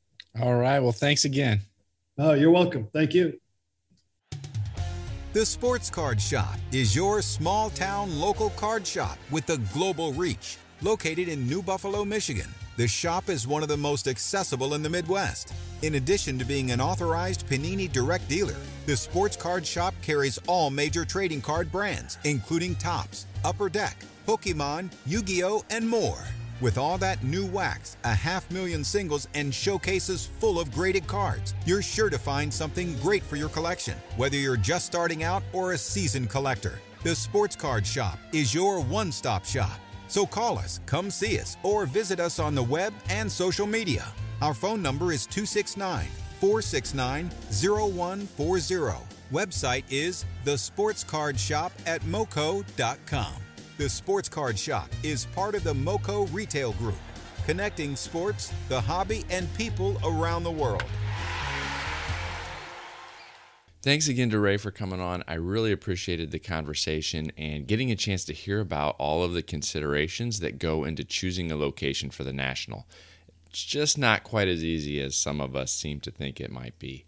All 0.41 0.57
right. 0.57 0.81
Well, 0.81 0.93
thanks 0.93 1.25
again. 1.25 1.61
Oh, 2.19 2.33
you're 2.33 2.51
welcome. 2.51 2.89
Thank 2.93 3.15
you. 3.15 3.39
The 5.33 5.47
Sports 5.47 5.89
Card 5.89 6.21
Shop 6.21 6.59
is 6.73 6.95
your 6.95 7.23
small 7.23 7.71
town 7.71 8.19
local 8.19 8.51
card 8.51 8.87
shop 8.87 9.17
with 9.31 9.49
a 9.49 9.59
global 9.73 10.13
reach, 10.13 10.59
located 10.83 11.29
in 11.29 11.47
New 11.47 11.63
Buffalo, 11.63 12.05
Michigan. 12.05 12.49
The 12.77 12.89
shop 12.89 13.29
is 13.29 13.47
one 13.47 13.63
of 13.63 13.69
the 13.69 13.77
most 13.77 14.09
accessible 14.09 14.75
in 14.75 14.83
the 14.83 14.91
Midwest. 14.91 15.55
In 15.83 15.95
addition 15.95 16.39
to 16.39 16.45
being 16.45 16.71
an 16.71 16.81
authorized 16.81 17.47
Panini 17.47 17.91
direct 17.91 18.29
dealer, 18.29 18.57
the 18.87 18.97
Sports 18.97 19.37
Card 19.37 19.67
Shop 19.67 19.95
carries 20.03 20.39
all 20.47 20.71
major 20.71 21.05
trading 21.05 21.41
card 21.41 21.71
brands, 21.71 22.19
including 22.25 22.75
Topps, 22.75 23.27
Upper 23.45 23.69
Deck, 23.69 23.97
Pokemon, 24.27 24.93
Yu 25.07 25.23
Gi 25.23 25.45
Oh!, 25.45 25.65
and 25.71 25.89
more. 25.89 26.19
With 26.61 26.79
all 26.79 26.99
that 26.99 27.25
new 27.25 27.47
wax, 27.47 27.97
a 28.05 28.15
half 28.15 28.51
million 28.51 28.85
singles, 28.85 29.29
and 29.35 29.53
showcases 29.55 30.27
full 30.39 30.61
of 30.61 30.73
graded 30.73 31.07
cards, 31.07 31.55
you're 31.67 31.83
sure 31.83 32.11
to 32.11 32.19
find 32.19 32.53
something 32.53 32.97
great 32.99 33.23
for 33.23 33.37
your 33.37 33.49
collection, 33.49 33.97
whether 34.17 34.37
you're 34.37 34.57
just 34.57 34.87
starting 34.87 35.25
out 35.25 35.43
or 35.53 35.73
a 35.73 35.79
seasoned 35.79 36.31
collector. 36.31 36.81
The 37.03 37.15
Sports 37.15 37.57
Card 37.57 37.87
Shop 37.87 38.19
is 38.33 38.55
your 38.55 38.81
one 38.81 39.11
stop 39.11 39.45
shop 39.45 39.81
so 40.13 40.27
call 40.27 40.59
us, 40.59 40.79
come 40.85 41.11
see 41.11 41.41
us, 41.41 41.57
or 41.63 41.87
visit 41.87 42.21
us 42.21 42.39
on 42.39 42.55
the 42.55 42.63
web 42.63 42.93
and 43.09 43.33
social 43.33 43.67
media. 43.67 44.05
Our 44.43 44.53
phone 44.53 44.83
number 44.83 45.11
is 45.11 45.25
269 45.27 46.07
469 46.43 47.31
0140. 47.53 49.07
Website 49.33 49.85
is 49.89 50.25
the 50.45 50.59
Sports 50.59 51.05
Card 51.05 51.39
Shop 51.39 51.71
at 51.87 52.05
moco.com. 52.05 53.35
The 53.79 53.89
Sports 53.89 54.29
Card 54.29 54.59
Shop 54.59 54.89
is 55.05 55.27
part 55.27 55.55
of 55.55 55.63
the 55.63 55.73
Moco 55.73 56.27
Retail 56.27 56.73
Group, 56.73 56.99
connecting 57.47 57.95
sports, 57.95 58.53
the 58.69 58.81
hobby, 58.81 59.25
and 59.31 59.55
people 59.55 59.97
around 60.05 60.43
the 60.43 60.51
world. 60.51 60.83
Thanks 63.83 64.09
again 64.09 64.31
to 64.31 64.41
Ray 64.41 64.57
for 64.57 64.73
coming 64.73 65.01
on. 65.01 65.23
I 65.29 65.35
really 65.35 65.71
appreciated 65.71 66.33
the 66.33 66.41
conversation 66.41 67.31
and 67.39 67.69
getting 67.69 67.93
a 67.93 67.97
chance 67.97 68.25
to 68.25 68.33
hear 68.33 68.59
about 68.59 68.97
all 68.99 69.23
of 69.23 69.33
the 69.33 69.43
considerations 69.45 70.41
that 70.41 70.59
go 70.59 70.83
into 70.83 71.05
choosing 71.05 71.53
a 71.53 71.57
location 71.57 72.11
for 72.11 72.25
the 72.25 72.33
National. 72.33 72.89
It's 73.53 73.65
just 73.65 73.99
not 73.99 74.25
quite 74.25 74.49
as 74.49 74.65
easy 74.65 74.99
as 75.03 75.15
some 75.15 75.39
of 75.39 75.55
us 75.55 75.71
seem 75.71 76.01
to 76.01 76.11
think 76.11 76.41
it 76.41 76.51
might 76.51 76.79
be. 76.79 77.05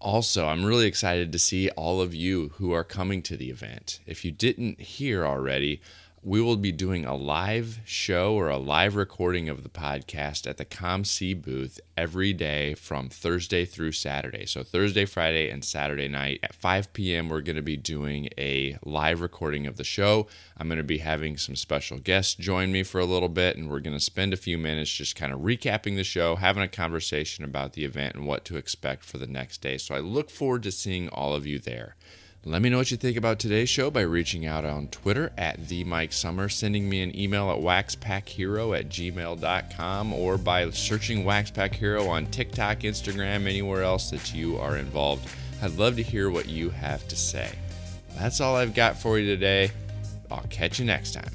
Also, 0.00 0.46
I'm 0.46 0.66
really 0.66 0.86
excited 0.86 1.32
to 1.32 1.38
see 1.38 1.70
all 1.70 2.02
of 2.02 2.14
you 2.14 2.50
who 2.56 2.72
are 2.72 2.84
coming 2.84 3.22
to 3.22 3.38
the 3.38 3.48
event. 3.48 3.98
If 4.04 4.22
you 4.22 4.32
didn't 4.32 4.82
hear 4.82 5.24
already, 5.24 5.80
we 6.24 6.40
will 6.40 6.56
be 6.56 6.70
doing 6.70 7.04
a 7.04 7.16
live 7.16 7.80
show 7.84 8.34
or 8.34 8.48
a 8.48 8.56
live 8.56 8.94
recording 8.94 9.48
of 9.48 9.64
the 9.64 9.68
podcast 9.68 10.48
at 10.48 10.56
the 10.56 10.64
ComC 10.64 11.42
booth 11.42 11.80
every 11.96 12.32
day 12.32 12.74
from 12.74 13.08
Thursday 13.08 13.64
through 13.64 13.90
Saturday. 13.90 14.46
So, 14.46 14.62
Thursday, 14.62 15.04
Friday, 15.04 15.50
and 15.50 15.64
Saturday 15.64 16.06
night 16.06 16.38
at 16.44 16.54
5 16.54 16.92
p.m., 16.92 17.28
we're 17.28 17.40
going 17.40 17.56
to 17.56 17.62
be 17.62 17.76
doing 17.76 18.28
a 18.38 18.78
live 18.84 19.20
recording 19.20 19.66
of 19.66 19.76
the 19.76 19.84
show. 19.84 20.28
I'm 20.56 20.68
going 20.68 20.78
to 20.78 20.84
be 20.84 20.98
having 20.98 21.36
some 21.36 21.56
special 21.56 21.98
guests 21.98 22.36
join 22.36 22.70
me 22.70 22.84
for 22.84 23.00
a 23.00 23.04
little 23.04 23.28
bit, 23.28 23.56
and 23.56 23.68
we're 23.68 23.80
going 23.80 23.96
to 23.96 24.00
spend 24.00 24.32
a 24.32 24.36
few 24.36 24.58
minutes 24.58 24.94
just 24.94 25.16
kind 25.16 25.32
of 25.32 25.40
recapping 25.40 25.96
the 25.96 26.04
show, 26.04 26.36
having 26.36 26.62
a 26.62 26.68
conversation 26.68 27.44
about 27.44 27.72
the 27.72 27.84
event 27.84 28.14
and 28.14 28.28
what 28.28 28.44
to 28.44 28.56
expect 28.56 29.04
for 29.04 29.18
the 29.18 29.26
next 29.26 29.60
day. 29.60 29.76
So, 29.76 29.96
I 29.96 29.98
look 29.98 30.30
forward 30.30 30.62
to 30.62 30.70
seeing 30.70 31.08
all 31.08 31.34
of 31.34 31.48
you 31.48 31.58
there. 31.58 31.96
Let 32.44 32.60
me 32.60 32.70
know 32.70 32.78
what 32.78 32.90
you 32.90 32.96
think 32.96 33.16
about 33.16 33.38
today's 33.38 33.68
show 33.68 33.88
by 33.88 34.00
reaching 34.00 34.46
out 34.46 34.64
on 34.64 34.88
Twitter 34.88 35.30
at 35.38 35.68
the 35.68 35.84
Mike 35.84 36.12
Summer, 36.12 36.48
sending 36.48 36.88
me 36.88 37.00
an 37.00 37.16
email 37.16 37.48
at 37.52 37.58
waxpackhero 37.58 38.76
at 38.76 38.88
gmail.com, 38.88 40.12
or 40.12 40.38
by 40.38 40.68
searching 40.70 41.22
Waxpack 41.22 41.72
Hero 41.72 42.08
on 42.08 42.26
TikTok, 42.26 42.80
Instagram, 42.80 43.46
anywhere 43.46 43.84
else 43.84 44.10
that 44.10 44.34
you 44.34 44.58
are 44.58 44.76
involved. 44.76 45.28
I'd 45.62 45.78
love 45.78 45.94
to 45.96 46.02
hear 46.02 46.30
what 46.30 46.48
you 46.48 46.70
have 46.70 47.06
to 47.08 47.16
say. 47.16 47.48
That's 48.16 48.40
all 48.40 48.56
I've 48.56 48.74
got 48.74 48.96
for 48.96 49.20
you 49.20 49.26
today. 49.26 49.70
I'll 50.28 50.44
catch 50.50 50.80
you 50.80 50.84
next 50.84 51.12
time. 51.12 51.30